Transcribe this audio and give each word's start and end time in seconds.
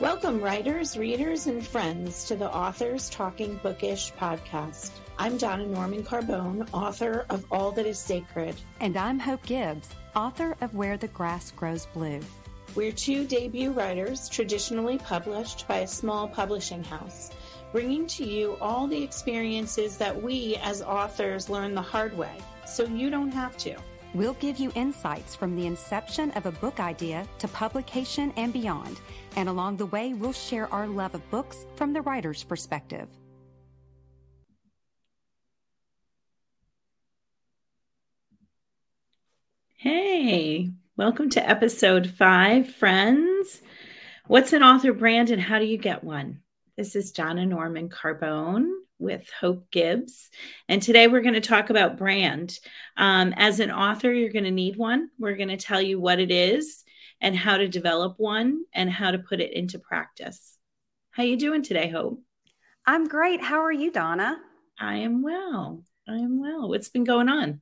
Welcome, 0.00 0.40
writers, 0.40 0.98
readers, 0.98 1.46
and 1.46 1.64
friends, 1.64 2.24
to 2.24 2.34
the 2.34 2.52
Authors 2.52 3.08
Talking 3.08 3.60
Bookish 3.62 4.12
podcast. 4.14 4.90
I'm 5.20 5.38
Donna 5.38 5.66
Norman 5.66 6.02
Carbone, 6.02 6.68
author 6.72 7.24
of 7.30 7.46
All 7.52 7.70
That 7.70 7.86
Is 7.86 8.00
Sacred. 8.00 8.56
And 8.80 8.96
I'm 8.96 9.20
Hope 9.20 9.46
Gibbs, 9.46 9.90
author 10.16 10.56
of 10.60 10.74
Where 10.74 10.96
the 10.96 11.06
Grass 11.06 11.52
Grows 11.52 11.86
Blue. 11.94 12.18
We're 12.74 12.90
two 12.90 13.24
debut 13.24 13.70
writers 13.70 14.28
traditionally 14.28 14.98
published 14.98 15.68
by 15.68 15.78
a 15.78 15.86
small 15.86 16.26
publishing 16.26 16.82
house, 16.82 17.30
bringing 17.70 18.08
to 18.08 18.24
you 18.24 18.56
all 18.60 18.88
the 18.88 19.00
experiences 19.00 19.96
that 19.98 20.20
we 20.20 20.56
as 20.56 20.82
authors 20.82 21.48
learn 21.48 21.72
the 21.72 21.80
hard 21.80 22.18
way, 22.18 22.36
so 22.66 22.84
you 22.84 23.10
don't 23.10 23.30
have 23.30 23.56
to. 23.58 23.76
We'll 24.14 24.34
give 24.34 24.58
you 24.58 24.70
insights 24.76 25.34
from 25.34 25.56
the 25.56 25.66
inception 25.66 26.30
of 26.32 26.46
a 26.46 26.52
book 26.52 26.78
idea 26.78 27.26
to 27.40 27.48
publication 27.48 28.32
and 28.36 28.52
beyond. 28.52 29.00
And 29.34 29.48
along 29.48 29.76
the 29.76 29.86
way, 29.86 30.14
we'll 30.14 30.32
share 30.32 30.72
our 30.72 30.86
love 30.86 31.16
of 31.16 31.30
books 31.30 31.66
from 31.74 31.92
the 31.92 32.00
writer's 32.00 32.44
perspective. 32.44 33.08
Hey, 39.74 40.70
welcome 40.96 41.28
to 41.30 41.46
episode 41.46 42.08
five, 42.08 42.72
friends. 42.72 43.62
What's 44.28 44.52
an 44.52 44.62
author 44.62 44.92
brand 44.92 45.30
and 45.30 45.42
how 45.42 45.58
do 45.58 45.64
you 45.66 45.76
get 45.76 46.04
one? 46.04 46.43
This 46.76 46.96
is 46.96 47.12
Donna 47.12 47.46
Norman 47.46 47.88
Carbone 47.88 48.68
with 48.98 49.30
Hope 49.40 49.70
Gibbs. 49.70 50.28
And 50.68 50.82
today 50.82 51.06
we're 51.06 51.20
going 51.20 51.34
to 51.34 51.40
talk 51.40 51.70
about 51.70 51.96
brand. 51.96 52.58
Um, 52.96 53.32
as 53.36 53.60
an 53.60 53.70
author, 53.70 54.12
you're 54.12 54.32
going 54.32 54.44
to 54.44 54.50
need 54.50 54.76
one. 54.76 55.08
We're 55.16 55.36
going 55.36 55.50
to 55.50 55.56
tell 55.56 55.80
you 55.80 56.00
what 56.00 56.18
it 56.18 56.32
is 56.32 56.82
and 57.20 57.36
how 57.36 57.58
to 57.58 57.68
develop 57.68 58.14
one 58.16 58.64
and 58.74 58.90
how 58.90 59.12
to 59.12 59.20
put 59.20 59.40
it 59.40 59.52
into 59.52 59.78
practice. 59.78 60.58
How 61.12 61.22
you 61.22 61.36
doing 61.36 61.62
today, 61.62 61.88
Hope? 61.88 62.20
I'm 62.84 63.06
great. 63.06 63.40
How 63.40 63.62
are 63.62 63.72
you, 63.72 63.92
Donna? 63.92 64.36
I 64.76 64.96
am 64.96 65.22
well. 65.22 65.84
I 66.08 66.16
am 66.16 66.40
well. 66.40 66.68
What's 66.68 66.88
been 66.88 67.04
going 67.04 67.28
on? 67.28 67.60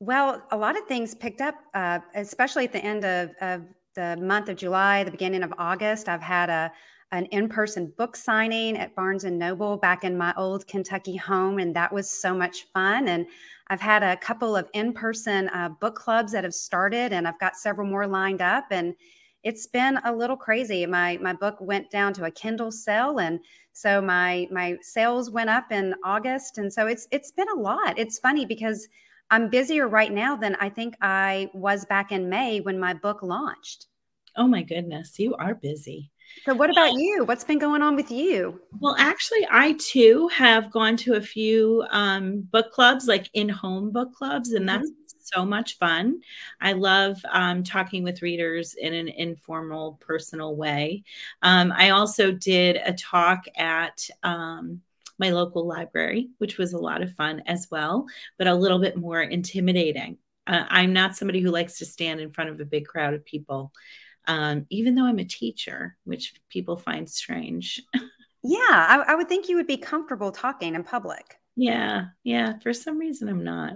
Well, 0.00 0.42
a 0.50 0.56
lot 0.56 0.76
of 0.76 0.88
things 0.88 1.14
picked 1.14 1.40
up, 1.40 1.54
uh, 1.72 2.00
especially 2.16 2.64
at 2.64 2.72
the 2.72 2.84
end 2.84 3.04
of, 3.04 3.30
of 3.40 3.62
the 3.94 4.16
month 4.16 4.48
of 4.48 4.56
July, 4.56 5.04
the 5.04 5.12
beginning 5.12 5.44
of 5.44 5.54
August. 5.56 6.08
I've 6.08 6.20
had 6.20 6.50
a 6.50 6.72
an 7.14 7.26
in-person 7.26 7.92
book 7.96 8.16
signing 8.16 8.76
at 8.76 8.94
Barnes 8.94 9.24
and 9.24 9.38
Noble 9.38 9.76
back 9.76 10.04
in 10.04 10.18
my 10.18 10.34
old 10.36 10.66
Kentucky 10.66 11.16
home, 11.16 11.58
and 11.58 11.74
that 11.76 11.92
was 11.92 12.10
so 12.10 12.34
much 12.34 12.66
fun. 12.72 13.08
And 13.08 13.26
I've 13.68 13.80
had 13.80 14.02
a 14.02 14.16
couple 14.16 14.56
of 14.56 14.68
in-person 14.74 15.48
uh, 15.50 15.70
book 15.80 15.94
clubs 15.94 16.32
that 16.32 16.44
have 16.44 16.54
started, 16.54 17.12
and 17.12 17.26
I've 17.26 17.38
got 17.38 17.56
several 17.56 17.88
more 17.88 18.06
lined 18.06 18.42
up. 18.42 18.66
And 18.70 18.94
it's 19.44 19.66
been 19.66 19.98
a 20.04 20.12
little 20.12 20.36
crazy. 20.36 20.84
My 20.86 21.18
my 21.22 21.32
book 21.32 21.56
went 21.60 21.90
down 21.90 22.12
to 22.14 22.24
a 22.24 22.30
Kindle 22.30 22.72
sale, 22.72 23.20
and 23.20 23.38
so 23.72 24.00
my 24.00 24.48
my 24.50 24.76
sales 24.82 25.30
went 25.30 25.50
up 25.50 25.70
in 25.70 25.94
August, 26.02 26.58
and 26.58 26.72
so 26.72 26.86
it's 26.86 27.06
it's 27.10 27.30
been 27.30 27.48
a 27.54 27.60
lot. 27.60 27.98
It's 27.98 28.18
funny 28.18 28.44
because 28.44 28.88
I'm 29.30 29.48
busier 29.48 29.88
right 29.88 30.12
now 30.12 30.36
than 30.36 30.56
I 30.56 30.68
think 30.68 30.96
I 31.00 31.50
was 31.54 31.84
back 31.84 32.10
in 32.12 32.28
May 32.28 32.60
when 32.60 32.78
my 32.78 32.94
book 32.94 33.22
launched. 33.22 33.86
Oh 34.36 34.46
my 34.46 34.62
goodness, 34.62 35.18
you 35.18 35.34
are 35.36 35.54
busy. 35.54 36.10
So, 36.44 36.54
what 36.54 36.70
about 36.70 36.92
you? 36.94 37.24
What's 37.24 37.44
been 37.44 37.58
going 37.58 37.82
on 37.82 37.96
with 37.96 38.10
you? 38.10 38.60
Well, 38.80 38.96
actually, 38.98 39.46
I 39.50 39.72
too 39.78 40.28
have 40.28 40.70
gone 40.70 40.96
to 40.98 41.14
a 41.14 41.20
few 41.20 41.84
um, 41.90 42.42
book 42.42 42.70
clubs, 42.72 43.06
like 43.06 43.30
in 43.34 43.48
home 43.48 43.90
book 43.90 44.12
clubs, 44.14 44.52
and 44.52 44.68
that's 44.68 44.90
mm-hmm. 44.90 45.18
so 45.20 45.44
much 45.44 45.78
fun. 45.78 46.20
I 46.60 46.72
love 46.72 47.18
um, 47.30 47.62
talking 47.62 48.02
with 48.02 48.22
readers 48.22 48.74
in 48.74 48.92
an 48.92 49.08
informal, 49.08 49.98
personal 50.00 50.56
way. 50.56 51.04
Um, 51.42 51.72
I 51.74 51.90
also 51.90 52.32
did 52.32 52.76
a 52.84 52.92
talk 52.92 53.44
at 53.56 54.06
um, 54.22 54.82
my 55.18 55.30
local 55.30 55.66
library, 55.66 56.28
which 56.38 56.58
was 56.58 56.72
a 56.72 56.78
lot 56.78 57.02
of 57.02 57.14
fun 57.14 57.42
as 57.46 57.68
well, 57.70 58.06
but 58.38 58.46
a 58.46 58.54
little 58.54 58.78
bit 58.78 58.96
more 58.96 59.22
intimidating. 59.22 60.18
Uh, 60.46 60.64
I'm 60.68 60.92
not 60.92 61.16
somebody 61.16 61.40
who 61.40 61.50
likes 61.50 61.78
to 61.78 61.86
stand 61.86 62.20
in 62.20 62.30
front 62.30 62.50
of 62.50 62.60
a 62.60 62.66
big 62.66 62.86
crowd 62.86 63.14
of 63.14 63.24
people 63.24 63.72
um, 64.26 64.66
even 64.70 64.94
though 64.94 65.04
I'm 65.04 65.18
a 65.18 65.24
teacher, 65.24 65.96
which 66.04 66.34
people 66.48 66.76
find 66.76 67.08
strange. 67.08 67.82
yeah, 68.42 68.58
I, 68.70 69.04
I, 69.08 69.14
would 69.14 69.28
think 69.28 69.48
you 69.48 69.56
would 69.56 69.66
be 69.66 69.76
comfortable 69.76 70.32
talking 70.32 70.74
in 70.74 70.84
public. 70.84 71.38
Yeah, 71.56 72.06
yeah. 72.22 72.54
For 72.62 72.72
some 72.72 72.98
reason, 72.98 73.28
I'm 73.28 73.44
not. 73.44 73.74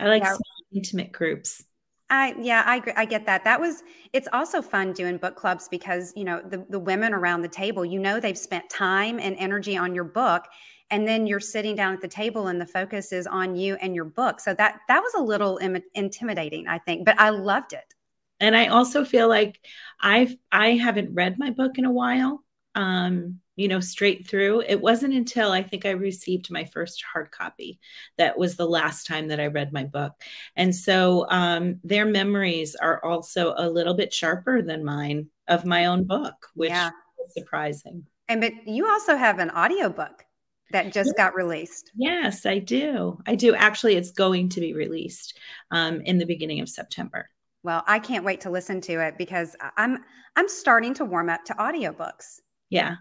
I 0.00 0.06
like 0.06 0.22
yeah. 0.22 0.30
small, 0.30 0.64
intimate 0.72 1.12
groups. 1.12 1.62
I 2.08 2.34
yeah, 2.40 2.62
I 2.64 2.82
I 2.96 3.04
get 3.04 3.26
that. 3.26 3.44
That 3.44 3.60
was 3.60 3.82
it's 4.12 4.28
also 4.32 4.62
fun 4.62 4.92
doing 4.92 5.16
book 5.16 5.34
clubs 5.34 5.68
because 5.68 6.12
you 6.16 6.24
know 6.24 6.40
the 6.40 6.64
the 6.70 6.78
women 6.78 7.12
around 7.12 7.42
the 7.42 7.48
table, 7.48 7.84
you 7.84 7.98
know, 7.98 8.20
they've 8.20 8.38
spent 8.38 8.68
time 8.70 9.18
and 9.18 9.36
energy 9.38 9.76
on 9.76 9.94
your 9.94 10.04
book, 10.04 10.44
and 10.90 11.06
then 11.06 11.26
you're 11.26 11.40
sitting 11.40 11.74
down 11.74 11.94
at 11.94 12.00
the 12.00 12.08
table 12.08 12.46
and 12.46 12.60
the 12.60 12.66
focus 12.66 13.12
is 13.12 13.26
on 13.26 13.56
you 13.56 13.74
and 13.76 13.94
your 13.94 14.04
book. 14.04 14.40
So 14.40 14.54
that 14.54 14.80
that 14.88 15.00
was 15.00 15.14
a 15.14 15.22
little 15.22 15.58
Im- 15.58 15.82
intimidating, 15.94 16.68
I 16.68 16.78
think, 16.78 17.04
but 17.04 17.18
I 17.18 17.30
loved 17.30 17.72
it 17.72 17.95
and 18.40 18.56
I 18.56 18.66
also 18.66 19.04
feel 19.04 19.28
like 19.28 19.60
I've 20.00 20.34
I 20.52 20.72
haven't 20.72 21.14
read 21.14 21.38
my 21.38 21.50
book 21.50 21.78
in 21.78 21.84
a 21.84 21.92
while. 21.92 22.42
Um, 22.74 23.40
you 23.56 23.68
know, 23.68 23.80
straight 23.80 24.28
through. 24.28 24.62
It 24.68 24.80
wasn't 24.80 25.14
until 25.14 25.50
I 25.50 25.62
think 25.62 25.86
I 25.86 25.90
received 25.90 26.50
my 26.50 26.64
first 26.66 27.02
hard 27.02 27.30
copy 27.30 27.80
that 28.18 28.38
was 28.38 28.56
the 28.56 28.68
last 28.68 29.06
time 29.06 29.28
that 29.28 29.40
I 29.40 29.46
read 29.46 29.72
my 29.72 29.84
book. 29.84 30.12
And 30.56 30.74
so 30.74 31.26
um, 31.30 31.80
their 31.82 32.04
memories 32.04 32.74
are 32.74 33.02
also 33.02 33.54
a 33.56 33.68
little 33.68 33.94
bit 33.94 34.12
sharper 34.12 34.60
than 34.60 34.84
mine 34.84 35.28
of 35.48 35.64
my 35.64 35.86
own 35.86 36.04
book, 36.04 36.34
which 36.54 36.68
yeah. 36.68 36.90
is 37.26 37.32
surprising. 37.32 38.04
And 38.28 38.42
but 38.42 38.52
you 38.66 38.86
also 38.86 39.16
have 39.16 39.38
an 39.38 39.50
audiobook 39.50 40.24
that 40.72 40.92
just 40.92 41.16
got 41.16 41.34
released. 41.34 41.92
Yes, 41.96 42.44
I 42.44 42.58
do. 42.58 43.18
I 43.26 43.36
do. 43.36 43.54
Actually, 43.54 43.96
it's 43.96 44.10
going 44.10 44.48
to 44.50 44.60
be 44.60 44.74
released 44.74 45.38
um, 45.70 46.00
in 46.02 46.18
the 46.18 46.26
beginning 46.26 46.60
of 46.60 46.68
September. 46.68 47.30
Well, 47.66 47.82
I 47.88 47.98
can't 47.98 48.24
wait 48.24 48.42
to 48.42 48.50
listen 48.50 48.80
to 48.82 49.04
it 49.04 49.18
because 49.18 49.56
I'm 49.76 49.98
I'm 50.36 50.48
starting 50.48 50.94
to 50.94 51.04
warm 51.04 51.28
up 51.28 51.44
to 51.46 51.54
audiobooks. 51.54 52.38
Yeah. 52.70 52.94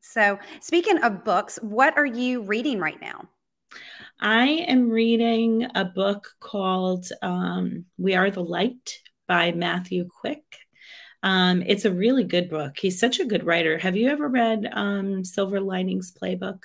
So, 0.00 0.38
speaking 0.60 0.96
of 1.02 1.26
books, 1.26 1.58
what 1.60 1.94
are 1.98 2.06
you 2.06 2.40
reading 2.40 2.80
right 2.80 2.98
now? 3.02 3.28
I 4.18 4.64
am 4.66 4.88
reading 4.88 5.66
a 5.74 5.84
book 5.84 6.26
called 6.40 7.06
um, 7.20 7.84
We 7.98 8.14
Are 8.14 8.30
the 8.30 8.42
Light 8.42 8.98
by 9.26 9.52
Matthew 9.52 10.08
Quick. 10.22 10.56
Um, 11.22 11.62
it's 11.66 11.84
a 11.84 11.92
really 11.92 12.24
good 12.24 12.48
book. 12.48 12.78
He's 12.80 12.98
such 12.98 13.20
a 13.20 13.26
good 13.26 13.44
writer. 13.44 13.76
Have 13.76 13.94
you 13.94 14.08
ever 14.08 14.26
read 14.26 14.70
um, 14.72 15.22
Silver 15.22 15.60
Linings 15.60 16.14
Playbook? 16.18 16.60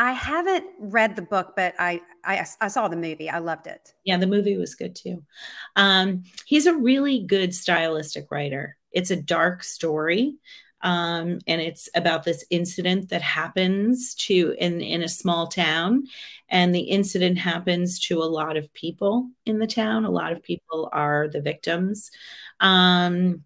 I 0.00 0.12
haven't 0.12 0.64
read 0.78 1.14
the 1.14 1.20
book, 1.20 1.52
but 1.54 1.74
I, 1.78 2.00
I, 2.24 2.46
I 2.62 2.68
saw 2.68 2.88
the 2.88 2.96
movie. 2.96 3.28
I 3.28 3.38
loved 3.38 3.66
it. 3.66 3.92
Yeah, 4.04 4.16
the 4.16 4.26
movie 4.26 4.56
was 4.56 4.74
good 4.74 4.96
too. 4.96 5.22
Um, 5.76 6.24
he's 6.46 6.64
a 6.64 6.74
really 6.74 7.22
good 7.26 7.54
stylistic 7.54 8.30
writer. 8.30 8.78
It's 8.92 9.10
a 9.10 9.20
dark 9.20 9.62
story, 9.62 10.36
um, 10.80 11.40
and 11.46 11.60
it's 11.60 11.90
about 11.94 12.24
this 12.24 12.46
incident 12.48 13.10
that 13.10 13.20
happens 13.20 14.14
to 14.26 14.54
in 14.58 14.80
in 14.80 15.02
a 15.02 15.08
small 15.08 15.48
town, 15.48 16.04
and 16.48 16.74
the 16.74 16.80
incident 16.80 17.36
happens 17.36 18.00
to 18.06 18.22
a 18.22 18.24
lot 18.24 18.56
of 18.56 18.72
people 18.72 19.28
in 19.44 19.58
the 19.58 19.66
town. 19.66 20.06
A 20.06 20.10
lot 20.10 20.32
of 20.32 20.42
people 20.42 20.88
are 20.94 21.28
the 21.28 21.42
victims. 21.42 22.10
Um, 22.58 23.44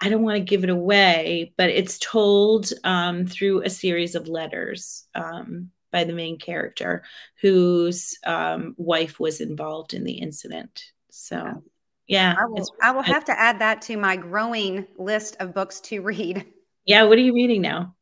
I 0.00 0.08
don't 0.08 0.22
want 0.22 0.36
to 0.36 0.44
give 0.44 0.64
it 0.64 0.70
away, 0.70 1.52
but 1.56 1.70
it's 1.70 1.98
told 1.98 2.70
um, 2.84 3.26
through 3.26 3.62
a 3.62 3.70
series 3.70 4.14
of 4.14 4.28
letters 4.28 5.06
um, 5.14 5.70
by 5.90 6.04
the 6.04 6.12
main 6.12 6.38
character 6.38 7.02
whose 7.40 8.18
um, 8.24 8.74
wife 8.76 9.18
was 9.18 9.40
involved 9.40 9.94
in 9.94 10.04
the 10.04 10.12
incident. 10.12 10.84
So, 11.10 11.64
yeah. 12.06 12.36
I 12.38 12.46
will, 12.46 12.66
I 12.82 12.90
will 12.92 13.02
have 13.02 13.24
to 13.24 13.38
add 13.38 13.58
that 13.58 13.82
to 13.82 13.96
my 13.96 14.16
growing 14.16 14.86
list 14.96 15.36
of 15.40 15.52
books 15.54 15.80
to 15.80 16.00
read. 16.00 16.46
Yeah. 16.84 17.02
What 17.04 17.18
are 17.18 17.22
you 17.22 17.34
reading 17.34 17.62
now? 17.62 17.94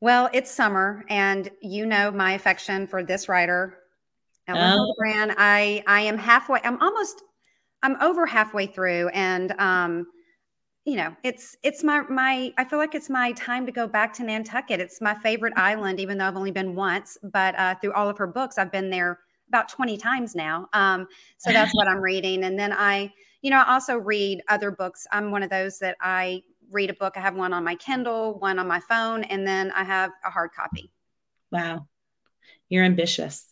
Well, 0.00 0.30
it's 0.32 0.50
summer, 0.50 1.04
and 1.08 1.50
you 1.60 1.84
know 1.84 2.12
my 2.12 2.32
affection 2.32 2.86
for 2.86 3.02
this 3.02 3.28
writer, 3.28 3.78
Elin 4.46 4.78
oh. 4.78 4.94
Hilderbrand. 5.00 5.34
I 5.36 5.82
I 5.88 6.02
am 6.02 6.16
halfway. 6.16 6.60
I'm 6.62 6.80
almost. 6.80 7.22
I'm 7.82 8.00
over 8.00 8.24
halfway 8.24 8.66
through, 8.66 9.08
and 9.08 9.52
um, 9.58 10.06
you 10.88 10.96
know, 10.96 11.14
it's 11.22 11.54
it's 11.62 11.84
my 11.84 12.00
my 12.08 12.50
I 12.56 12.64
feel 12.64 12.78
like 12.78 12.94
it's 12.94 13.10
my 13.10 13.32
time 13.32 13.66
to 13.66 13.72
go 13.72 13.86
back 13.86 14.14
to 14.14 14.24
Nantucket. 14.24 14.80
It's 14.80 15.02
my 15.02 15.14
favorite 15.16 15.52
island, 15.54 16.00
even 16.00 16.16
though 16.16 16.24
I've 16.24 16.36
only 16.36 16.50
been 16.50 16.74
once. 16.74 17.18
But 17.22 17.58
uh, 17.58 17.74
through 17.74 17.92
all 17.92 18.08
of 18.08 18.16
her 18.16 18.26
books, 18.26 18.56
I've 18.56 18.72
been 18.72 18.88
there 18.88 19.18
about 19.48 19.68
20 19.68 19.98
times 19.98 20.34
now. 20.34 20.66
Um, 20.72 21.06
so 21.36 21.52
that's 21.52 21.74
what 21.74 21.88
I'm 21.88 22.00
reading. 22.00 22.44
And 22.44 22.58
then 22.58 22.72
I, 22.72 23.12
you 23.42 23.50
know, 23.50 23.58
I 23.58 23.74
also 23.74 23.98
read 23.98 24.40
other 24.48 24.70
books. 24.70 25.06
I'm 25.12 25.30
one 25.30 25.42
of 25.42 25.50
those 25.50 25.78
that 25.80 25.98
I 26.00 26.42
read 26.70 26.88
a 26.88 26.94
book. 26.94 27.18
I 27.18 27.20
have 27.20 27.36
one 27.36 27.52
on 27.52 27.64
my 27.64 27.74
Kindle, 27.74 28.38
one 28.38 28.58
on 28.58 28.66
my 28.66 28.80
phone, 28.80 29.24
and 29.24 29.46
then 29.46 29.70
I 29.72 29.84
have 29.84 30.10
a 30.24 30.30
hard 30.30 30.52
copy. 30.52 30.90
Wow. 31.52 31.86
You're 32.70 32.84
ambitious. 32.84 33.47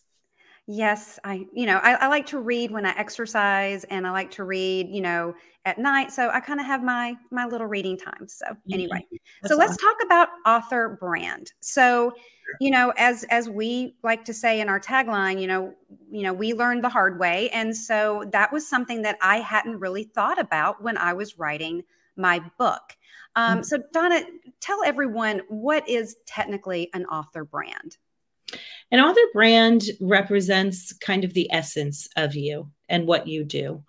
Yes, 0.68 1.20
I, 1.22 1.46
you 1.52 1.64
know, 1.64 1.78
I, 1.80 1.94
I, 1.94 2.08
like 2.08 2.26
to 2.26 2.40
read 2.40 2.72
when 2.72 2.84
I 2.84 2.90
exercise 2.96 3.84
and 3.84 4.04
I 4.04 4.10
like 4.10 4.32
to 4.32 4.42
read, 4.42 4.88
you 4.88 5.00
know, 5.00 5.32
at 5.64 5.78
night. 5.78 6.10
So 6.10 6.28
I 6.28 6.40
kind 6.40 6.58
of 6.58 6.66
have 6.66 6.82
my 6.82 7.14
my 7.30 7.46
little 7.46 7.68
reading 7.68 7.96
time. 7.96 8.26
So 8.26 8.46
anyway, 8.72 8.98
mm-hmm. 8.98 9.46
so 9.46 9.56
let's 9.56 9.76
talk 9.76 9.96
about 10.04 10.28
author 10.44 10.96
brand. 11.00 11.52
So, 11.60 12.12
you 12.60 12.72
know, 12.72 12.92
as 12.96 13.22
as 13.30 13.48
we 13.48 13.94
like 14.02 14.24
to 14.24 14.34
say 14.34 14.60
in 14.60 14.68
our 14.68 14.80
tagline, 14.80 15.40
you 15.40 15.46
know, 15.46 15.72
you 16.10 16.24
know, 16.24 16.32
we 16.32 16.52
learned 16.52 16.82
the 16.82 16.88
hard 16.88 17.20
way. 17.20 17.48
And 17.50 17.76
so 17.76 18.24
that 18.32 18.52
was 18.52 18.68
something 18.68 19.02
that 19.02 19.18
I 19.22 19.38
hadn't 19.38 19.78
really 19.78 20.02
thought 20.02 20.40
about 20.40 20.82
when 20.82 20.98
I 20.98 21.12
was 21.12 21.38
writing 21.38 21.84
my 22.16 22.40
book. 22.58 22.96
Um, 23.36 23.58
mm-hmm. 23.58 23.62
So 23.62 23.78
Donna, 23.92 24.22
tell 24.60 24.82
everyone 24.84 25.42
what 25.48 25.88
is 25.88 26.16
technically 26.26 26.90
an 26.92 27.04
author 27.06 27.44
brand. 27.44 27.98
An 28.90 29.00
author 29.00 29.20
brand 29.32 29.82
represents 30.00 30.92
kind 30.92 31.24
of 31.24 31.34
the 31.34 31.52
essence 31.52 32.08
of 32.16 32.34
you 32.34 32.70
and 32.88 33.06
what 33.06 33.26
you 33.26 33.44
do. 33.44 33.82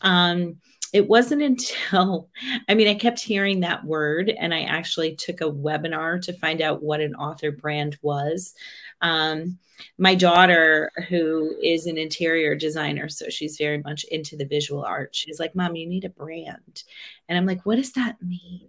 Um, 0.00 0.56
it 0.92 1.08
wasn't 1.08 1.42
until, 1.82 2.30
I 2.68 2.74
mean, 2.74 2.88
I 2.88 2.94
kept 2.94 3.20
hearing 3.20 3.60
that 3.60 3.84
word, 3.84 4.30
and 4.30 4.54
I 4.54 4.62
actually 4.62 5.16
took 5.16 5.40
a 5.40 5.50
webinar 5.50 6.22
to 6.22 6.32
find 6.32 6.62
out 6.62 6.82
what 6.82 7.00
an 7.00 7.14
author 7.16 7.50
brand 7.50 7.98
was. 8.00 8.54
Um, 9.02 9.58
my 9.98 10.14
daughter, 10.14 10.92
who 11.08 11.56
is 11.60 11.86
an 11.86 11.98
interior 11.98 12.54
designer, 12.54 13.08
so 13.08 13.28
she's 13.28 13.58
very 13.58 13.78
much 13.82 14.04
into 14.04 14.36
the 14.36 14.46
visual 14.46 14.84
art, 14.84 15.14
she's 15.14 15.40
like, 15.40 15.56
Mom, 15.56 15.74
you 15.74 15.86
need 15.86 16.04
a 16.04 16.10
brand. 16.10 16.84
And 17.28 17.36
I'm 17.36 17.44
like, 17.44 17.66
What 17.66 17.76
does 17.76 17.92
that 17.92 18.22
mean? 18.22 18.68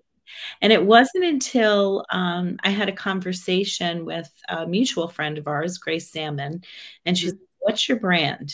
And 0.61 0.71
it 0.73 0.85
wasn't 0.85 1.25
until 1.25 2.05
um, 2.11 2.57
I 2.63 2.69
had 2.69 2.89
a 2.89 2.93
conversation 2.93 4.05
with 4.05 4.31
a 4.49 4.67
mutual 4.67 5.07
friend 5.07 5.37
of 5.37 5.47
ours, 5.47 5.77
Grace 5.77 6.11
Sammon, 6.11 6.63
and 7.05 7.17
she's, 7.17 7.33
mm-hmm. 7.33 7.41
What's 7.59 7.89
your 7.89 7.99
brand? 7.99 8.53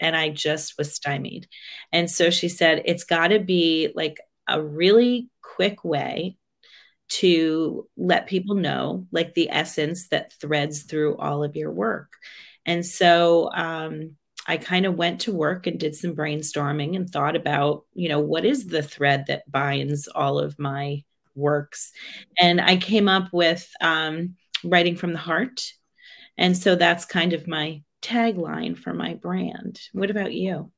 And 0.00 0.16
I 0.16 0.30
just 0.30 0.78
was 0.78 0.92
stymied. 0.92 1.46
And 1.92 2.10
so 2.10 2.28
she 2.30 2.48
said, 2.48 2.82
It's 2.86 3.04
got 3.04 3.28
to 3.28 3.38
be 3.38 3.92
like 3.94 4.18
a 4.48 4.60
really 4.60 5.30
quick 5.42 5.84
way 5.84 6.36
to 7.08 7.88
let 7.96 8.26
people 8.26 8.56
know, 8.56 9.06
like 9.12 9.34
the 9.34 9.48
essence 9.50 10.08
that 10.08 10.32
threads 10.32 10.82
through 10.82 11.16
all 11.18 11.44
of 11.44 11.54
your 11.54 11.70
work. 11.70 12.14
And 12.66 12.84
so, 12.84 13.50
um, 13.52 14.16
I 14.48 14.56
kind 14.56 14.86
of 14.86 14.96
went 14.96 15.20
to 15.22 15.32
work 15.32 15.66
and 15.66 15.78
did 15.78 15.94
some 15.94 16.16
brainstorming 16.16 16.96
and 16.96 17.08
thought 17.08 17.36
about, 17.36 17.84
you 17.92 18.08
know, 18.08 18.18
what 18.18 18.46
is 18.46 18.66
the 18.66 18.82
thread 18.82 19.26
that 19.28 19.50
binds 19.50 20.08
all 20.08 20.38
of 20.38 20.58
my 20.58 21.04
works. 21.38 21.92
And 22.38 22.60
I 22.60 22.76
came 22.76 23.08
up 23.08 23.28
with 23.32 23.68
um, 23.80 24.34
writing 24.64 24.96
from 24.96 25.12
the 25.12 25.18
heart. 25.18 25.62
And 26.36 26.56
so 26.56 26.74
that's 26.74 27.04
kind 27.04 27.32
of 27.32 27.48
my 27.48 27.82
tagline 28.02 28.76
for 28.76 28.92
my 28.92 29.14
brand. 29.14 29.80
What 29.92 30.10
about 30.10 30.32
you? 30.32 30.70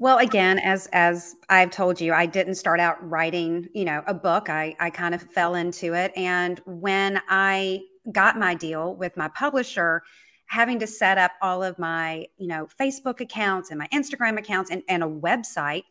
Well, 0.00 0.18
again, 0.18 0.60
as 0.60 0.88
as 0.92 1.34
I've 1.48 1.72
told 1.72 2.00
you, 2.00 2.12
I 2.12 2.26
didn't 2.26 2.54
start 2.54 2.78
out 2.78 2.96
writing, 3.02 3.68
you 3.74 3.84
know, 3.84 4.04
a 4.06 4.14
book. 4.14 4.48
I 4.48 4.76
I 4.78 4.90
kind 4.90 5.12
of 5.12 5.22
fell 5.22 5.56
into 5.56 5.94
it, 5.94 6.12
and 6.14 6.60
when 6.66 7.20
I 7.28 7.80
got 8.12 8.38
my 8.38 8.54
deal 8.54 8.94
with 8.94 9.16
my 9.16 9.26
publisher, 9.26 10.02
having 10.46 10.78
to 10.78 10.86
set 10.86 11.18
up 11.18 11.32
all 11.42 11.64
of 11.64 11.78
my, 11.80 12.26
you 12.36 12.46
know, 12.46 12.68
Facebook 12.80 13.20
accounts 13.20 13.70
and 13.70 13.78
my 13.78 13.88
Instagram 13.88 14.38
accounts 14.38 14.70
and, 14.70 14.82
and 14.88 15.02
a 15.02 15.06
website, 15.06 15.82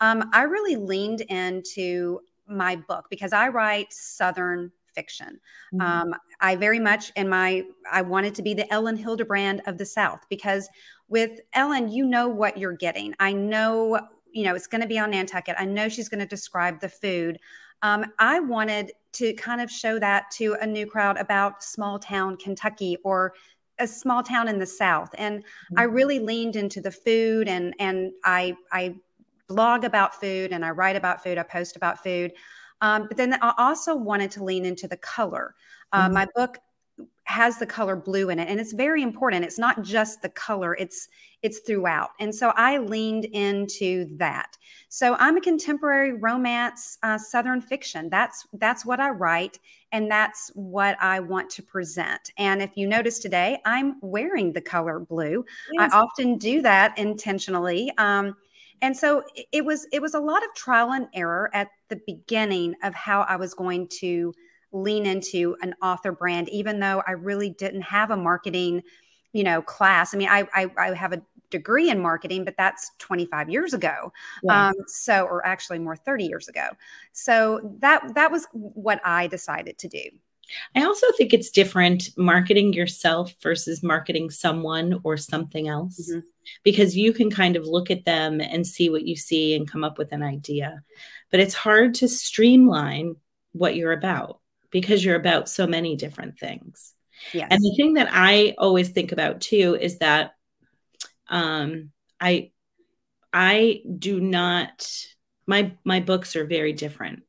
um, 0.00 0.28
I 0.32 0.42
really 0.42 0.76
leaned 0.76 1.22
into 1.22 2.20
my 2.48 2.76
book 2.76 3.06
because 3.10 3.32
I 3.32 3.48
write 3.48 3.92
Southern 3.92 4.70
fiction. 4.94 5.40
Mm-hmm. 5.74 5.80
Um, 5.80 6.14
I 6.40 6.56
very 6.56 6.78
much 6.78 7.12
in 7.16 7.28
my 7.28 7.64
I 7.90 8.02
wanted 8.02 8.34
to 8.36 8.42
be 8.42 8.54
the 8.54 8.72
Elin 8.72 8.96
Hilderbrand 8.96 9.60
of 9.66 9.78
the 9.78 9.86
South 9.86 10.24
because 10.30 10.68
with 11.08 11.40
Ellen, 11.52 11.88
you 11.88 12.06
know 12.06 12.28
what 12.28 12.56
you're 12.56 12.76
getting. 12.76 13.14
I 13.20 13.32
know 13.32 14.00
you 14.32 14.44
know 14.44 14.54
it's 14.54 14.66
going 14.66 14.80
to 14.80 14.88
be 14.88 14.98
on 14.98 15.10
Nantucket. 15.10 15.56
I 15.58 15.64
know 15.64 15.88
she's 15.88 16.08
going 16.08 16.20
to 16.20 16.26
describe 16.26 16.80
the 16.80 16.88
food. 16.88 17.38
Um, 17.82 18.06
I 18.18 18.40
wanted 18.40 18.92
to 19.14 19.34
kind 19.34 19.60
of 19.60 19.70
show 19.70 19.98
that 19.98 20.30
to 20.32 20.56
a 20.60 20.66
new 20.66 20.86
crowd 20.86 21.18
about 21.18 21.62
small 21.62 21.98
town 21.98 22.36
Kentucky 22.36 22.96
or 23.04 23.34
a 23.78 23.86
small 23.86 24.22
town 24.22 24.48
in 24.48 24.58
the 24.58 24.66
South, 24.66 25.10
and 25.18 25.40
mm-hmm. 25.40 25.78
I 25.78 25.82
really 25.84 26.20
leaned 26.20 26.56
into 26.56 26.80
the 26.80 26.92
food 26.92 27.48
and 27.48 27.74
and 27.78 28.12
I 28.24 28.56
I 28.72 28.96
blog 29.48 29.84
about 29.84 30.20
food 30.20 30.52
and 30.52 30.64
I 30.64 30.70
write 30.70 30.96
about 30.96 31.22
food, 31.22 31.38
I 31.38 31.42
post 31.42 31.76
about 31.76 32.02
food. 32.02 32.32
Um, 32.80 33.06
but 33.08 33.16
then 33.16 33.38
I 33.40 33.54
also 33.58 33.94
wanted 33.94 34.30
to 34.32 34.44
lean 34.44 34.64
into 34.64 34.88
the 34.88 34.96
color. 34.96 35.54
Uh, 35.92 36.04
mm-hmm. 36.04 36.14
My 36.14 36.26
book 36.34 36.58
has 37.24 37.58
the 37.58 37.66
color 37.66 37.96
blue 37.96 38.28
in 38.28 38.38
it 38.38 38.48
and 38.48 38.60
it's 38.60 38.72
very 38.72 39.02
important 39.02 39.44
it's 39.44 39.58
not 39.58 39.82
just 39.82 40.20
the 40.20 40.28
color 40.28 40.76
it's 40.78 41.08
it's 41.42 41.60
throughout 41.60 42.10
and 42.20 42.34
so 42.34 42.52
i 42.54 42.76
leaned 42.76 43.24
into 43.26 44.06
that 44.16 44.58
so 44.90 45.16
i'm 45.18 45.36
a 45.38 45.40
contemporary 45.40 46.12
romance 46.12 46.98
uh, 47.02 47.16
southern 47.16 47.62
fiction 47.62 48.10
that's 48.10 48.46
that's 48.54 48.84
what 48.84 49.00
i 49.00 49.08
write 49.08 49.58
and 49.92 50.10
that's 50.10 50.50
what 50.54 50.98
i 51.00 51.18
want 51.18 51.48
to 51.48 51.62
present 51.62 52.30
and 52.36 52.60
if 52.60 52.76
you 52.76 52.86
notice 52.86 53.18
today 53.18 53.58
i'm 53.64 53.96
wearing 54.02 54.52
the 54.52 54.60
color 54.60 55.00
blue 55.00 55.44
yes. 55.72 55.92
i 55.92 55.96
often 55.96 56.36
do 56.36 56.60
that 56.60 56.96
intentionally 56.98 57.90
um, 57.96 58.36
and 58.82 58.96
so 58.96 59.22
it 59.52 59.64
was 59.64 59.86
it 59.92 60.02
was 60.02 60.14
a 60.14 60.20
lot 60.20 60.44
of 60.44 60.54
trial 60.54 60.92
and 60.92 61.08
error 61.14 61.50
at 61.54 61.68
the 61.88 62.00
beginning 62.06 62.74
of 62.82 62.94
how 62.94 63.22
I 63.22 63.36
was 63.36 63.54
going 63.54 63.88
to 64.00 64.32
lean 64.72 65.06
into 65.06 65.56
an 65.62 65.74
author 65.82 66.12
brand, 66.12 66.48
even 66.48 66.80
though 66.80 67.02
I 67.06 67.12
really 67.12 67.50
didn't 67.50 67.82
have 67.82 68.10
a 68.10 68.16
marketing, 68.16 68.82
you 69.32 69.44
know, 69.44 69.62
class. 69.62 70.14
I 70.14 70.18
mean, 70.18 70.28
I 70.28 70.46
I, 70.54 70.70
I 70.76 70.94
have 70.94 71.12
a 71.12 71.22
degree 71.50 71.88
in 71.88 72.00
marketing, 72.00 72.44
but 72.44 72.56
that's 72.58 72.90
25 72.98 73.48
years 73.48 73.74
ago. 73.74 74.12
Yeah. 74.42 74.68
Um, 74.68 74.74
so, 74.86 75.24
or 75.24 75.46
actually 75.46 75.78
more 75.78 75.96
30 75.96 76.24
years 76.24 76.48
ago. 76.48 76.68
So 77.12 77.76
that 77.78 78.14
that 78.14 78.30
was 78.30 78.46
what 78.52 79.00
I 79.04 79.28
decided 79.28 79.78
to 79.78 79.88
do. 79.88 80.02
I 80.74 80.84
also 80.84 81.06
think 81.16 81.32
it's 81.32 81.50
different 81.50 82.10
marketing 82.16 82.72
yourself 82.72 83.34
versus 83.42 83.82
marketing 83.82 84.30
someone 84.30 85.00
or 85.04 85.16
something 85.16 85.68
else 85.68 86.10
mm-hmm. 86.10 86.20
because 86.62 86.96
you 86.96 87.12
can 87.12 87.30
kind 87.30 87.56
of 87.56 87.66
look 87.66 87.90
at 87.90 88.04
them 88.04 88.40
and 88.40 88.66
see 88.66 88.90
what 88.90 89.06
you 89.06 89.16
see 89.16 89.54
and 89.54 89.70
come 89.70 89.84
up 89.84 89.98
with 89.98 90.12
an 90.12 90.22
idea. 90.22 90.82
But 91.30 91.40
it's 91.40 91.54
hard 91.54 91.94
to 91.96 92.08
streamline 92.08 93.16
what 93.52 93.76
you're 93.76 93.92
about 93.92 94.40
because 94.70 95.04
you're 95.04 95.16
about 95.16 95.48
so 95.48 95.66
many 95.66 95.96
different 95.96 96.38
things. 96.38 96.94
Yes. 97.32 97.48
And 97.50 97.62
the 97.62 97.74
thing 97.76 97.94
that 97.94 98.08
I 98.10 98.54
always 98.58 98.90
think 98.90 99.12
about 99.12 99.40
too 99.40 99.78
is 99.80 99.98
that 99.98 100.32
um, 101.28 101.90
I 102.20 102.50
I 103.32 103.82
do 103.98 104.20
not 104.20 104.88
my 105.46 105.72
my 105.84 106.00
books 106.00 106.36
are 106.36 106.46
very 106.46 106.72
different. 106.72 107.22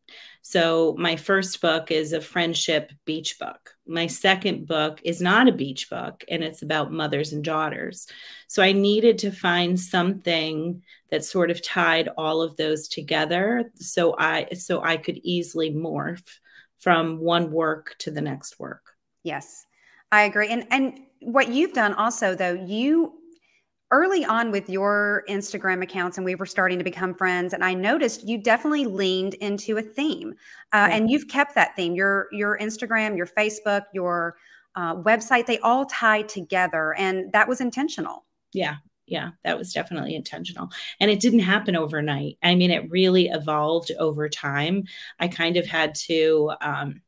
So, 0.47 0.95
my 0.99 1.15
first 1.15 1.59
book 1.59 1.89
is 1.89 2.13
a 2.13 2.21
friendship 2.21 2.91
beach 3.03 3.39
book. 3.39 3.71
My 3.87 4.05
second 4.05 4.67
book 4.67 5.01
is 5.03 5.19
not 5.19 5.47
a 5.47 5.51
beach 5.51 5.89
book 5.89 6.23
and 6.29 6.43
it's 6.43 6.61
about 6.61 6.91
mothers 6.91 7.33
and 7.33 7.43
daughters. 7.43 8.05
So, 8.45 8.61
I 8.61 8.71
needed 8.71 9.17
to 9.19 9.31
find 9.31 9.79
something 9.79 10.83
that 11.09 11.25
sort 11.25 11.49
of 11.49 11.63
tied 11.63 12.09
all 12.15 12.43
of 12.43 12.57
those 12.57 12.87
together 12.87 13.71
so 13.73 14.15
I 14.19 14.49
so 14.53 14.83
I 14.83 14.97
could 14.97 15.17
easily 15.23 15.71
morph 15.71 16.37
from 16.77 17.17
one 17.17 17.49
work 17.49 17.95
to 18.01 18.11
the 18.11 18.21
next 18.21 18.59
work. 18.59 18.91
Yes. 19.23 19.65
I 20.11 20.25
agree. 20.25 20.49
And 20.49 20.67
and 20.69 20.99
what 21.21 21.49
you've 21.49 21.73
done 21.73 21.95
also 21.95 22.35
though, 22.35 22.53
you 22.53 23.13
early 23.91 24.25
on 24.25 24.51
with 24.51 24.69
your 24.69 25.23
Instagram 25.29 25.83
accounts, 25.83 26.17
and 26.17 26.25
we 26.25 26.35
were 26.35 26.45
starting 26.45 26.77
to 26.77 26.83
become 26.83 27.13
friends, 27.13 27.53
and 27.53 27.63
I 27.63 27.73
noticed 27.73 28.27
you 28.27 28.37
definitely 28.37 28.85
leaned 28.85 29.35
into 29.35 29.77
a 29.77 29.81
theme, 29.81 30.33
uh, 30.73 30.87
yeah. 30.89 30.95
and 30.95 31.09
you've 31.09 31.27
kept 31.27 31.55
that 31.55 31.75
theme. 31.75 31.95
Your 31.95 32.27
your 32.31 32.57
Instagram, 32.59 33.15
your 33.15 33.27
Facebook, 33.27 33.83
your 33.93 34.35
uh, 34.75 34.95
website, 34.95 35.45
they 35.45 35.59
all 35.59 35.85
tie 35.85 36.23
together, 36.23 36.95
and 36.97 37.31
that 37.31 37.47
was 37.47 37.61
intentional. 37.61 38.25
Yeah, 38.53 38.75
yeah, 39.07 39.31
that 39.43 39.57
was 39.57 39.73
definitely 39.73 40.15
intentional. 40.15 40.69
And 40.99 41.11
it 41.11 41.19
didn't 41.19 41.39
happen 41.39 41.75
overnight. 41.75 42.37
I 42.41 42.55
mean, 42.55 42.71
it 42.71 42.89
really 42.89 43.27
evolved 43.27 43.91
over 43.99 44.27
time. 44.29 44.83
I 45.19 45.27
kind 45.27 45.57
of 45.57 45.65
had 45.65 45.93
to 45.95 46.53
um, 46.61 47.01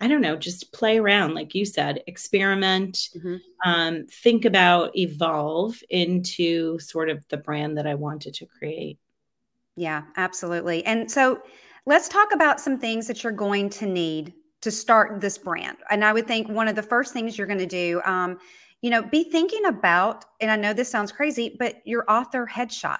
I 0.00 0.06
don't 0.06 0.20
know, 0.20 0.36
just 0.36 0.72
play 0.72 0.98
around, 0.98 1.34
like 1.34 1.54
you 1.54 1.64
said, 1.64 2.02
experiment, 2.06 3.08
mm-hmm. 3.16 3.36
um, 3.68 4.06
think 4.06 4.44
about, 4.44 4.96
evolve 4.96 5.82
into 5.90 6.78
sort 6.78 7.08
of 7.08 7.26
the 7.28 7.36
brand 7.36 7.76
that 7.78 7.86
I 7.86 7.94
wanted 7.94 8.34
to 8.34 8.46
create. 8.46 8.98
Yeah, 9.76 10.02
absolutely. 10.16 10.84
And 10.86 11.10
so 11.10 11.40
let's 11.86 12.08
talk 12.08 12.32
about 12.32 12.60
some 12.60 12.78
things 12.78 13.06
that 13.08 13.24
you're 13.24 13.32
going 13.32 13.70
to 13.70 13.86
need 13.86 14.34
to 14.60 14.70
start 14.70 15.20
this 15.20 15.38
brand. 15.38 15.78
And 15.90 16.04
I 16.04 16.12
would 16.12 16.26
think 16.26 16.48
one 16.48 16.68
of 16.68 16.76
the 16.76 16.82
first 16.82 17.12
things 17.12 17.36
you're 17.36 17.46
going 17.46 17.58
to 17.58 17.66
do, 17.66 18.00
um, 18.04 18.38
you 18.82 18.90
know, 18.90 19.02
be 19.02 19.24
thinking 19.24 19.64
about, 19.66 20.24
and 20.40 20.50
I 20.50 20.56
know 20.56 20.72
this 20.72 20.88
sounds 20.88 21.10
crazy, 21.10 21.56
but 21.58 21.76
your 21.84 22.04
author 22.08 22.46
headshot. 22.46 22.98